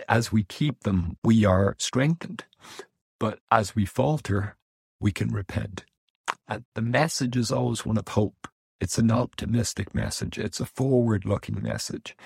as 0.07 0.31
we 0.31 0.43
keep 0.43 0.83
them, 0.83 1.17
we 1.23 1.45
are 1.45 1.75
strengthened. 1.79 2.45
But 3.19 3.39
as 3.51 3.75
we 3.75 3.85
falter, 3.85 4.57
we 4.99 5.11
can 5.11 5.29
repent. 5.29 5.85
And 6.47 6.65
the 6.75 6.81
message 6.81 7.37
is 7.37 7.51
always 7.51 7.85
one 7.85 7.97
of 7.97 8.07
hope. 8.09 8.47
It's 8.79 8.97
an 8.97 9.11
optimistic 9.11 9.95
message. 9.95 10.37
It's 10.37 10.59
a 10.59 10.65
forward 10.65 11.25
looking 11.25 11.61
message. 11.61 12.17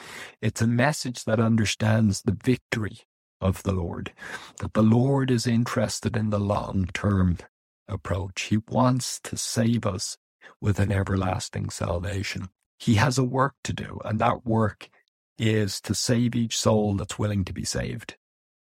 It's 0.41 0.61
a 0.61 0.67
message 0.67 1.25
that 1.25 1.39
understands 1.39 2.23
the 2.23 2.37
victory 2.43 3.01
of 3.39 3.61
the 3.63 3.73
Lord, 3.73 4.11
that 4.59 4.73
the 4.73 4.81
Lord 4.81 5.29
is 5.29 5.45
interested 5.45 6.17
in 6.17 6.31
the 6.31 6.39
long 6.39 6.89
term 6.93 7.37
approach. 7.87 8.43
He 8.43 8.57
wants 8.69 9.19
to 9.21 9.37
save 9.37 9.85
us 9.85 10.17
with 10.59 10.79
an 10.79 10.91
everlasting 10.91 11.69
salvation. 11.69 12.49
He 12.79 12.95
has 12.95 13.17
a 13.17 13.23
work 13.23 13.55
to 13.63 13.73
do, 13.73 13.99
and 14.03 14.19
that 14.19 14.45
work 14.45 14.89
is 15.37 15.79
to 15.81 15.93
save 15.93 16.35
each 16.35 16.57
soul 16.57 16.95
that's 16.95 17.19
willing 17.19 17.45
to 17.45 17.53
be 17.53 17.65
saved. 17.65 18.15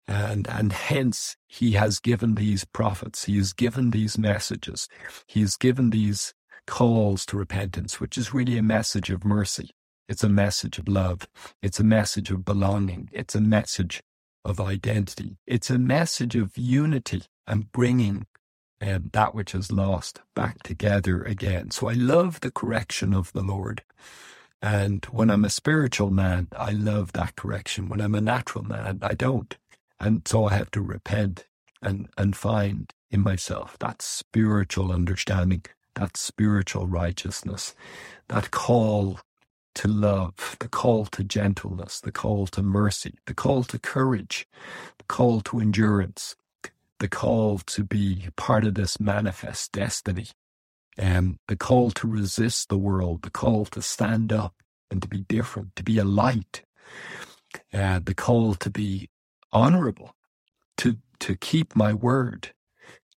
And, 0.08 0.48
and 0.48 0.72
hence 0.72 1.36
he 1.48 1.72
has 1.72 2.00
given 2.00 2.36
these 2.36 2.64
prophets, 2.64 3.26
he 3.26 3.38
has 3.38 3.54
given 3.54 3.92
these 3.92 4.18
messages, 4.18 4.88
he 5.26 5.42
has 5.42 5.58
given 5.58 5.90
these 5.90 6.34
calls 6.66 7.26
to 7.28 7.38
repentance, 7.38 8.00
which 8.00 8.18
is 8.18 8.34
really 8.34 8.58
a 8.58 8.64
message 8.64 9.10
of 9.10 9.26
mercy. 9.26 9.72
It's 10.08 10.24
a 10.24 10.30
message 10.30 10.80
of 10.80 10.88
love. 10.88 11.28
It's 11.62 11.80
a 11.80 11.84
message 11.84 12.32
of 12.32 12.46
belonging. 12.46 13.10
It's 13.12 13.36
a 13.36 13.42
message 13.42 14.02
of 14.46 14.62
identity. 14.62 15.38
It's 15.46 15.70
a 15.70 15.78
message 15.78 16.36
of 16.36 16.58
unity 16.58 17.24
and 17.46 17.72
bringing 17.72 18.26
um, 18.82 19.10
that 19.14 19.34
which 19.34 19.54
is 19.56 19.72
lost 19.72 20.22
back 20.36 20.64
together 20.64 21.24
again. 21.24 21.72
So 21.72 21.90
I 21.90 21.94
love 21.94 22.40
the 22.40 22.52
correction 22.52 23.14
of 23.14 23.34
the 23.34 23.42
Lord. 23.42 23.84
And 24.62 25.06
when 25.06 25.30
I'm 25.30 25.46
a 25.46 25.50
spiritual 25.50 26.12
man, 26.12 26.48
I 26.58 26.72
love 26.72 27.14
that 27.14 27.36
correction. 27.36 27.90
When 27.90 28.02
I'm 28.02 28.16
a 28.16 28.22
natural 28.22 28.64
man, 28.66 29.00
I 29.02 29.14
don't. 29.14 29.56
And 30.00 30.28
so 30.28 30.46
I 30.46 30.56
have 30.56 30.72
to 30.72 30.82
repent 30.82 31.46
and, 31.82 32.10
and 32.18 32.36
find 32.36 32.92
in 33.12 33.22
myself 33.22 33.78
that 33.80 34.02
spiritual 34.02 34.92
understanding, 34.92 35.64
that 35.96 36.18
spiritual 36.18 36.88
righteousness, 36.88 37.76
that 38.30 38.52
call 38.52 39.20
to 39.76 39.88
love, 39.88 40.58
the 40.60 40.68
call 40.68 41.06
to 41.06 41.24
gentleness, 41.24 42.02
the 42.02 42.12
call 42.12 42.48
to 42.48 42.64
mercy, 42.64 43.16
the 43.28 43.36
call 43.36 43.64
to 43.66 43.80
courage, 43.80 44.48
the 44.98 45.04
call 45.06 45.42
to 45.42 45.60
endurance, 45.60 46.36
the 47.00 47.08
call 47.08 47.60
to 47.60 47.84
be 47.84 48.30
part 48.36 48.66
of 48.66 48.76
this 48.76 49.00
manifest 49.00 49.72
destiny 49.72 50.28
um, 51.00 51.40
the 51.48 51.56
call 51.58 51.92
to 51.92 52.08
resist 52.08 52.70
the 52.70 52.78
world, 52.78 53.24
the 53.24 53.32
call 53.32 53.66
to 53.68 53.82
stand 53.82 54.34
up 54.34 54.56
and 54.92 55.02
to 55.02 55.08
be 55.08 55.22
different, 55.22 55.76
to 55.76 55.84
be 55.84 55.98
a 55.98 56.04
light, 56.06 56.64
uh, 57.74 58.00
the 58.04 58.16
call 58.16 58.56
to 58.56 58.70
be 58.70 59.10
honorable, 59.52 60.16
to, 60.78 60.98
to 61.20 61.36
keep 61.36 61.76
my 61.76 61.94
word, 61.94 62.54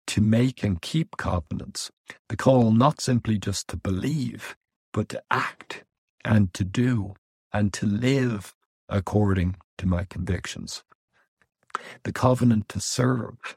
to 0.09 0.21
make 0.21 0.63
and 0.65 0.83
keep 0.83 1.17
covenants, 1.17 1.91
the 2.29 2.37
call 2.37 2.73
not 2.73 3.01
simply 3.01 3.39
just 3.39 3.69
to 3.69 3.77
believe, 3.77 4.57
but 4.93 5.09
to 5.11 5.23
act 5.31 5.85
and 6.25 6.55
to 6.55 6.65
do 6.65 7.15
and 7.53 7.73
to 7.75 7.87
live 7.87 8.55
according 8.89 9.57
to 9.79 9.87
my 9.87 10.05
convictions. 10.05 10.83
The 12.05 12.13
covenant 12.13 12.69
to 12.71 12.81
serve 12.81 13.57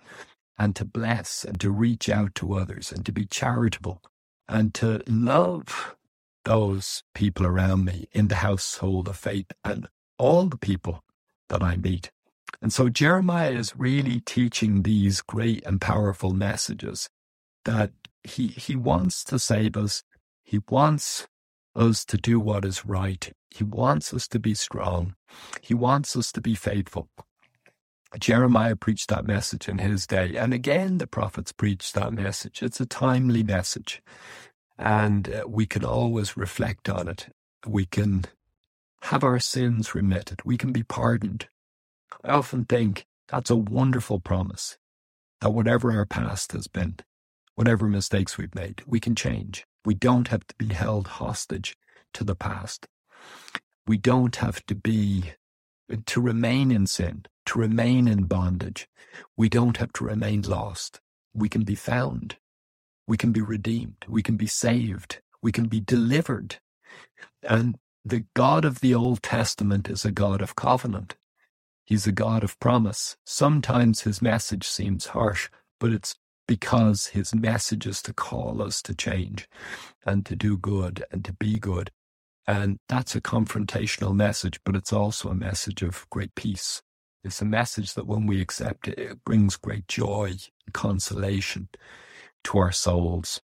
and 0.57 0.75
to 0.75 0.85
bless 0.85 1.43
and 1.45 1.59
to 1.61 1.71
reach 1.71 2.09
out 2.09 2.35
to 2.35 2.53
others 2.55 2.91
and 2.91 3.05
to 3.05 3.11
be 3.11 3.25
charitable 3.25 4.01
and 4.51 4.75
to 4.75 5.01
love 5.07 5.95
those 6.45 7.03
people 7.15 7.47
around 7.47 7.85
me 7.85 8.07
in 8.11 8.27
the 8.27 8.35
household 8.35 9.07
of 9.07 9.17
faith 9.17 9.47
and 9.63 9.87
all 10.19 10.45
the 10.47 10.57
people 10.57 11.03
that 11.49 11.63
I 11.63 11.77
meet. 11.77 12.11
And 12.61 12.73
so 12.73 12.89
Jeremiah 12.89 13.53
is 13.53 13.75
really 13.77 14.19
teaching 14.19 14.83
these 14.83 15.21
great 15.21 15.65
and 15.65 15.81
powerful 15.81 16.33
messages 16.33 17.09
that 17.65 17.91
he, 18.23 18.47
he 18.49 18.75
wants 18.75 19.23
to 19.25 19.39
save 19.39 19.77
us. 19.77 20.03
He 20.43 20.59
wants 20.69 21.27
us 21.75 22.05
to 22.05 22.17
do 22.17 22.39
what 22.39 22.65
is 22.65 22.85
right. 22.85 23.31
He 23.49 23.63
wants 23.63 24.13
us 24.13 24.27
to 24.29 24.39
be 24.39 24.53
strong. 24.53 25.15
He 25.61 25.73
wants 25.73 26.15
us 26.17 26.31
to 26.33 26.41
be 26.41 26.55
faithful. 26.55 27.09
Jeremiah 28.19 28.75
preached 28.75 29.09
that 29.09 29.25
message 29.25 29.69
in 29.69 29.77
his 29.77 30.05
day. 30.05 30.35
And 30.35 30.53
again, 30.53 30.97
the 30.97 31.07
prophets 31.07 31.51
preached 31.51 31.93
that 31.95 32.13
message. 32.13 32.61
It's 32.61 32.81
a 32.81 32.85
timely 32.85 33.43
message. 33.43 34.01
And 34.77 35.29
uh, 35.33 35.43
we 35.47 35.65
can 35.65 35.85
always 35.85 36.35
reflect 36.35 36.89
on 36.89 37.07
it. 37.07 37.27
We 37.65 37.85
can 37.85 38.25
have 39.03 39.23
our 39.23 39.39
sins 39.39 39.95
remitted. 39.95 40.41
We 40.43 40.57
can 40.57 40.71
be 40.71 40.83
pardoned. 40.83 41.47
I 42.23 42.31
often 42.31 42.65
think 42.65 43.05
that's 43.29 43.49
a 43.49 43.55
wonderful 43.55 44.19
promise 44.19 44.77
that 45.39 45.51
whatever 45.51 45.91
our 45.91 46.05
past 46.05 46.51
has 46.51 46.67
been, 46.67 46.97
whatever 47.55 47.87
mistakes 47.87 48.37
we've 48.37 48.53
made, 48.53 48.83
we 48.85 48.99
can 48.99 49.15
change. 49.15 49.65
We 49.85 49.95
don't 49.95 50.27
have 50.27 50.45
to 50.47 50.55
be 50.57 50.73
held 50.73 51.07
hostage 51.07 51.75
to 52.13 52.23
the 52.23 52.35
past. 52.35 52.87
We 53.87 53.97
don't 53.97 54.35
have 54.35 54.63
to 54.67 54.75
be, 54.75 55.31
to 56.05 56.21
remain 56.21 56.71
in 56.71 56.85
sin 56.85 57.25
to 57.47 57.59
remain 57.59 58.07
in 58.07 58.23
bondage. 58.23 58.87
We 59.37 59.49
don't 59.49 59.77
have 59.77 59.93
to 59.93 60.03
remain 60.05 60.41
lost. 60.41 61.01
We 61.33 61.49
can 61.49 61.63
be 61.63 61.75
found. 61.75 62.37
We 63.07 63.17
can 63.17 63.31
be 63.31 63.41
redeemed. 63.41 64.05
We 64.07 64.23
can 64.23 64.37
be 64.37 64.47
saved. 64.47 65.21
We 65.41 65.51
can 65.51 65.67
be 65.67 65.79
delivered. 65.79 66.59
And 67.43 67.77
the 68.05 68.25
God 68.35 68.65
of 68.65 68.79
the 68.79 68.93
Old 68.95 69.21
Testament 69.23 69.89
is 69.89 70.05
a 70.05 70.11
God 70.11 70.41
of 70.41 70.55
covenant. 70.55 71.15
He's 71.85 72.07
a 72.07 72.11
God 72.11 72.43
of 72.43 72.59
promise. 72.59 73.17
Sometimes 73.25 74.01
his 74.01 74.21
message 74.21 74.67
seems 74.67 75.07
harsh, 75.07 75.49
but 75.79 75.91
it's 75.91 76.15
because 76.47 77.07
his 77.07 77.33
message 77.33 77.85
is 77.87 78.01
to 78.03 78.13
call 78.13 78.61
us 78.61 78.81
to 78.83 78.95
change 78.95 79.47
and 80.05 80.25
to 80.25 80.35
do 80.35 80.57
good 80.57 81.03
and 81.11 81.23
to 81.25 81.33
be 81.33 81.57
good. 81.59 81.91
And 82.47 82.77
that's 82.89 83.15
a 83.15 83.21
confrontational 83.21 84.15
message, 84.15 84.59
but 84.65 84.75
it's 84.75 84.91
also 84.91 85.29
a 85.29 85.35
message 85.35 85.81
of 85.81 86.07
great 86.09 86.33
peace. 86.35 86.81
It's 87.23 87.41
a 87.41 87.45
message 87.45 87.93
that 87.93 88.07
when 88.07 88.25
we 88.25 88.41
accept 88.41 88.87
it, 88.87 88.97
it 88.97 89.23
brings 89.23 89.55
great 89.55 89.87
joy 89.87 90.31
and 90.65 90.73
consolation 90.73 91.69
to 92.45 92.57
our 92.57 92.71
souls. 92.71 93.41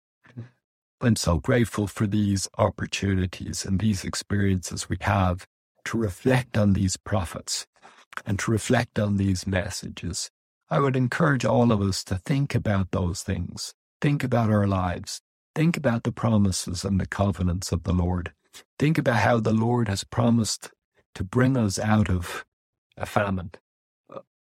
I'm 1.01 1.17
so 1.17 1.39
grateful 1.39 1.87
for 1.87 2.07
these 2.07 2.49
opportunities 2.59 3.65
and 3.65 3.81
these 3.81 4.05
experiences 4.05 4.89
we 4.89 4.99
have 5.01 5.47
to 5.87 5.99
reflect 5.99 6.57
on 6.57 6.75
these 6.75 6.97
prophets 6.97 7.67
and 8.27 8.39
to 8.41 8.51
reflect 8.51 8.99
on 8.99 9.17
these 9.17 9.47
messages. 9.47 10.31
I 10.71 10.79
would 10.79 10.95
encourage 10.95 11.45
all 11.45 11.73
of 11.73 11.81
us 11.81 12.05
to 12.05 12.17
think 12.17 12.55
about 12.55 12.93
those 12.93 13.23
things. 13.23 13.75
Think 14.01 14.23
about 14.23 14.51
our 14.51 14.67
lives. 14.67 15.23
Think 15.55 15.77
about 15.77 16.05
the 16.05 16.13
promises 16.13 16.85
and 16.85 17.01
the 17.01 17.07
covenants 17.07 17.73
of 17.73 17.83
the 17.83 17.93
Lord. 17.93 18.33
Think 18.79 18.97
about 18.99 19.21
how 19.21 19.41
the 19.41 19.53
Lord 19.53 19.89
has 19.89 20.05
promised 20.05 20.71
to 21.15 21.25
bring 21.25 21.57
us 21.57 21.79
out 21.79 22.09
of 22.09 22.45
a 23.03 23.07
famine 23.07 23.51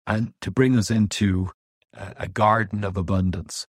and 0.07 0.33
to 0.41 0.51
bring 0.51 0.77
us 0.77 0.91
into 0.91 1.51
a 1.93 2.27
garden 2.27 2.83
of 2.83 2.97
abundance, 2.97 3.67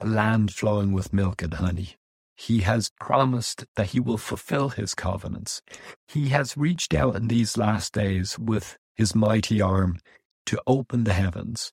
a 0.00 0.06
land 0.06 0.52
flowing 0.52 0.92
with 0.92 1.12
milk 1.12 1.42
and 1.42 1.54
honey. 1.54 1.96
He 2.36 2.60
has 2.60 2.90
promised 3.00 3.66
that 3.76 3.88
he 3.88 4.00
will 4.00 4.18
fulfill 4.18 4.70
his 4.70 4.94
covenants. 4.94 5.62
He 6.08 6.30
has 6.30 6.56
reached 6.56 6.94
out 6.94 7.16
in 7.16 7.28
these 7.28 7.56
last 7.56 7.92
days 7.92 8.38
with 8.38 8.78
his 8.96 9.14
mighty 9.14 9.60
arm 9.60 9.98
to 10.46 10.60
open 10.66 11.04
the 11.04 11.12
heavens, 11.12 11.72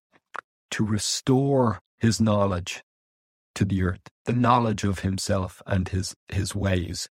to 0.72 0.86
restore 0.86 1.80
his 2.00 2.22
knowledge 2.22 2.84
to 3.56 3.66
the 3.66 3.84
earth, 3.84 4.02
the 4.26 4.34
knowledge 4.34 4.84
of 4.84 5.00
himself 5.00 5.62
and 5.66 5.90
his, 5.90 6.16
his 6.30 6.54
ways, 6.56 7.10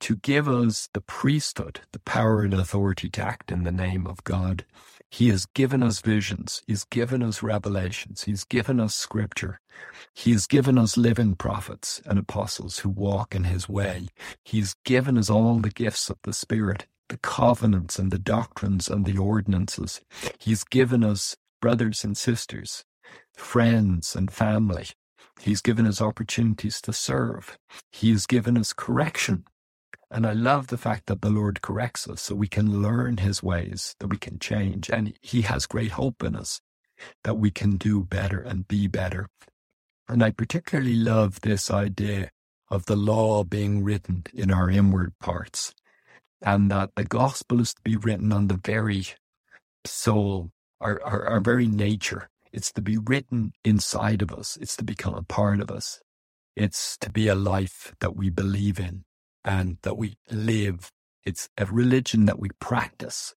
to 0.00 0.16
give 0.16 0.48
us 0.48 0.88
the 0.92 1.00
priesthood, 1.00 1.80
the 1.92 2.00
power 2.00 2.42
and 2.42 2.54
authority 2.54 3.08
to 3.10 3.22
act 3.22 3.50
in 3.50 3.64
the 3.64 3.72
name 3.72 4.06
of 4.06 4.22
God. 4.24 4.64
He 5.10 5.28
has 5.28 5.46
given 5.46 5.82
us 5.82 6.00
visions. 6.00 6.62
He's 6.66 6.84
given 6.84 7.22
us 7.22 7.42
revelations. 7.42 8.24
He's 8.24 8.44
given 8.44 8.80
us 8.80 8.94
scripture. 8.94 9.60
He 10.14 10.32
has 10.32 10.46
given 10.46 10.78
us 10.78 10.96
living 10.96 11.36
prophets 11.36 12.02
and 12.04 12.18
apostles 12.18 12.80
who 12.80 12.88
walk 12.88 13.34
in 13.34 13.44
his 13.44 13.68
way. 13.68 14.08
He's 14.44 14.74
given 14.84 15.16
us 15.16 15.30
all 15.30 15.58
the 15.58 15.70
gifts 15.70 16.10
of 16.10 16.18
the 16.22 16.32
Spirit, 16.32 16.86
the 17.08 17.18
covenants 17.18 17.98
and 17.98 18.10
the 18.10 18.18
doctrines 18.18 18.88
and 18.88 19.04
the 19.04 19.18
ordinances. 19.18 20.00
He's 20.38 20.64
given 20.64 21.04
us 21.04 21.36
brothers 21.60 22.04
and 22.04 22.16
sisters, 22.16 22.84
friends 23.34 24.16
and 24.16 24.30
family. 24.30 24.88
He's 25.40 25.60
given 25.60 25.86
us 25.86 26.00
opportunities 26.00 26.80
to 26.82 26.92
serve. 26.92 27.58
He 27.92 28.10
has 28.10 28.26
given 28.26 28.56
us 28.58 28.72
correction 28.72 29.44
and 30.10 30.26
I 30.26 30.32
love 30.32 30.68
the 30.68 30.78
fact 30.78 31.06
that 31.06 31.20
the 31.20 31.30
Lord 31.30 31.62
corrects 31.62 32.08
us 32.08 32.22
so 32.22 32.34
we 32.34 32.48
can 32.48 32.80
learn 32.82 33.18
his 33.18 33.42
ways, 33.42 33.94
that 33.98 34.06
we 34.06 34.16
can 34.16 34.38
change. 34.38 34.88
And 34.88 35.14
he 35.20 35.42
has 35.42 35.66
great 35.66 35.92
hope 35.92 36.22
in 36.22 36.36
us 36.36 36.60
that 37.24 37.34
we 37.34 37.50
can 37.50 37.76
do 37.76 38.04
better 38.04 38.40
and 38.40 38.68
be 38.68 38.86
better. 38.86 39.28
And 40.08 40.22
I 40.22 40.30
particularly 40.30 40.94
love 40.94 41.40
this 41.40 41.70
idea 41.70 42.30
of 42.70 42.86
the 42.86 42.96
law 42.96 43.44
being 43.44 43.82
written 43.82 44.24
in 44.32 44.52
our 44.52 44.70
inward 44.70 45.12
parts 45.20 45.74
and 46.40 46.70
that 46.70 46.90
the 46.94 47.04
gospel 47.04 47.60
is 47.60 47.74
to 47.74 47.82
be 47.82 47.96
written 47.96 48.32
on 48.32 48.46
the 48.48 48.60
very 48.64 49.06
soul, 49.84 50.50
our, 50.80 51.00
our, 51.04 51.26
our 51.26 51.40
very 51.40 51.66
nature. 51.66 52.28
It's 52.52 52.72
to 52.72 52.82
be 52.82 52.96
written 52.96 53.52
inside 53.64 54.22
of 54.22 54.32
us. 54.32 54.56
It's 54.60 54.76
to 54.76 54.84
become 54.84 55.14
a 55.14 55.22
part 55.22 55.60
of 55.60 55.70
us. 55.70 56.00
It's 56.54 56.96
to 56.98 57.10
be 57.10 57.28
a 57.28 57.34
life 57.34 57.94
that 58.00 58.16
we 58.16 58.30
believe 58.30 58.78
in 58.78 59.04
and 59.46 59.78
that 59.84 59.98
we 59.98 60.18
live. 60.30 60.92
It's 61.24 61.50
a 61.58 61.66
religion 61.66 62.26
that 62.26 62.40
we 62.40 62.50
practice. 62.60 63.36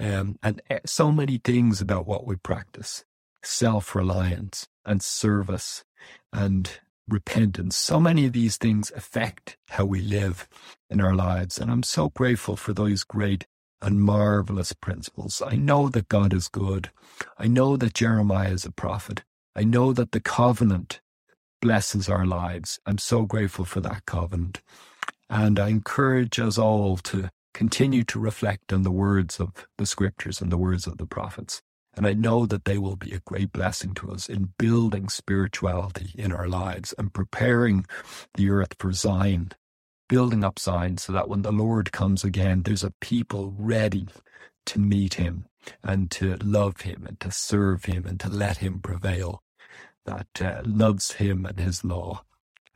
Um, 0.00 0.38
and 0.42 0.62
eh, 0.70 0.80
so 0.86 1.12
many 1.12 1.38
things 1.38 1.80
about 1.82 2.06
what 2.08 2.26
we 2.26 2.36
practice 2.36 3.04
self 3.44 3.94
reliance 3.94 4.68
and 4.86 5.02
service 5.02 5.84
and 6.32 6.80
repentance. 7.08 7.76
So 7.76 8.00
many 8.00 8.26
of 8.26 8.34
these 8.34 8.58
things 8.58 8.92
affect 8.96 9.58
how 9.70 9.86
we 9.86 10.02
live 10.02 10.48
in 10.90 11.00
our 11.00 11.14
lives. 11.14 11.58
And 11.58 11.70
I'm 11.70 11.84
so 11.84 12.10
grateful 12.10 12.56
for 12.56 12.74
those 12.74 13.04
great 13.04 13.46
and 13.82 14.02
marvelous 14.02 14.74
principles. 14.74 15.42
I 15.46 15.56
know 15.56 15.88
that 15.90 16.08
God 16.08 16.34
is 16.34 16.48
good. 16.48 16.90
I 17.38 17.48
know 17.48 17.76
that 17.78 17.94
Jeremiah 17.94 18.50
is 18.52 18.66
a 18.66 18.72
prophet. 18.72 19.24
I 19.56 19.64
know 19.64 19.92
that 19.94 20.12
the 20.12 20.20
covenant 20.20 21.00
blesses 21.62 22.08
our 22.08 22.26
lives. 22.26 22.80
I'm 22.86 22.98
so 22.98 23.24
grateful 23.24 23.66
for 23.66 23.80
that 23.82 24.06
covenant. 24.06 24.62
And 25.30 25.58
I 25.58 25.68
encourage 25.68 26.38
us 26.38 26.58
all 26.58 26.96
to 26.98 27.30
continue 27.52 28.04
to 28.04 28.18
reflect 28.18 28.72
on 28.72 28.82
the 28.82 28.90
words 28.90 29.40
of 29.40 29.66
the 29.76 29.86
scriptures 29.86 30.40
and 30.40 30.50
the 30.50 30.58
words 30.58 30.86
of 30.86 30.98
the 30.98 31.06
prophets. 31.06 31.60
And 31.96 32.06
I 32.06 32.12
know 32.12 32.46
that 32.46 32.64
they 32.64 32.78
will 32.78 32.96
be 32.96 33.12
a 33.12 33.20
great 33.20 33.52
blessing 33.52 33.92
to 33.94 34.12
us 34.12 34.28
in 34.28 34.52
building 34.58 35.08
spirituality 35.08 36.12
in 36.14 36.32
our 36.32 36.48
lives 36.48 36.94
and 36.96 37.12
preparing 37.12 37.84
the 38.34 38.50
earth 38.50 38.76
for 38.78 38.92
Zion, 38.92 39.52
building 40.08 40.44
up 40.44 40.58
Zion 40.60 40.98
so 40.98 41.12
that 41.12 41.28
when 41.28 41.42
the 41.42 41.52
Lord 41.52 41.90
comes 41.90 42.22
again, 42.22 42.62
there's 42.62 42.84
a 42.84 42.94
people 43.00 43.54
ready 43.58 44.06
to 44.66 44.78
meet 44.78 45.14
him 45.14 45.46
and 45.82 46.10
to 46.12 46.36
love 46.36 46.82
him 46.82 47.04
and 47.06 47.18
to 47.20 47.32
serve 47.32 47.86
him 47.86 48.06
and 48.06 48.20
to 48.20 48.28
let 48.28 48.58
him 48.58 48.78
prevail, 48.78 49.42
that 50.04 50.28
uh, 50.40 50.62
loves 50.64 51.12
him 51.14 51.44
and 51.44 51.58
his 51.58 51.84
law 51.84 52.22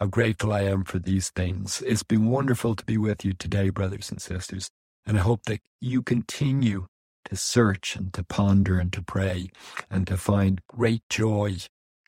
how 0.02 0.06
grateful 0.06 0.52
I 0.52 0.62
am 0.62 0.82
for 0.82 0.98
these 0.98 1.30
things. 1.30 1.80
It's 1.86 2.02
been 2.02 2.26
wonderful 2.26 2.74
to 2.74 2.84
be 2.84 2.98
with 2.98 3.24
you 3.24 3.34
today, 3.34 3.70
brothers 3.70 4.10
and 4.10 4.20
sisters. 4.20 4.68
And 5.06 5.16
I 5.16 5.20
hope 5.20 5.44
that 5.44 5.60
you 5.80 6.02
continue 6.02 6.88
to 7.26 7.36
search 7.36 7.94
and 7.94 8.12
to 8.14 8.24
ponder 8.24 8.80
and 8.80 8.92
to 8.94 9.00
pray 9.00 9.50
and 9.88 10.04
to 10.08 10.16
find 10.16 10.60
great 10.66 11.02
joy 11.08 11.58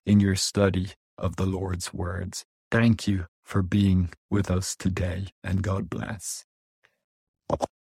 in 0.05 0.18
your 0.18 0.34
study 0.34 0.88
of 1.18 1.36
the 1.36 1.47
Lord's 1.47 1.95
words. 1.95 2.45
Thank 2.68 3.07
you 3.07 3.26
for 3.45 3.62
being 3.62 4.11
with 4.28 4.51
us 4.51 4.74
today 4.74 5.28
and 5.45 5.62
God 5.62 5.88
bless. 5.88 6.45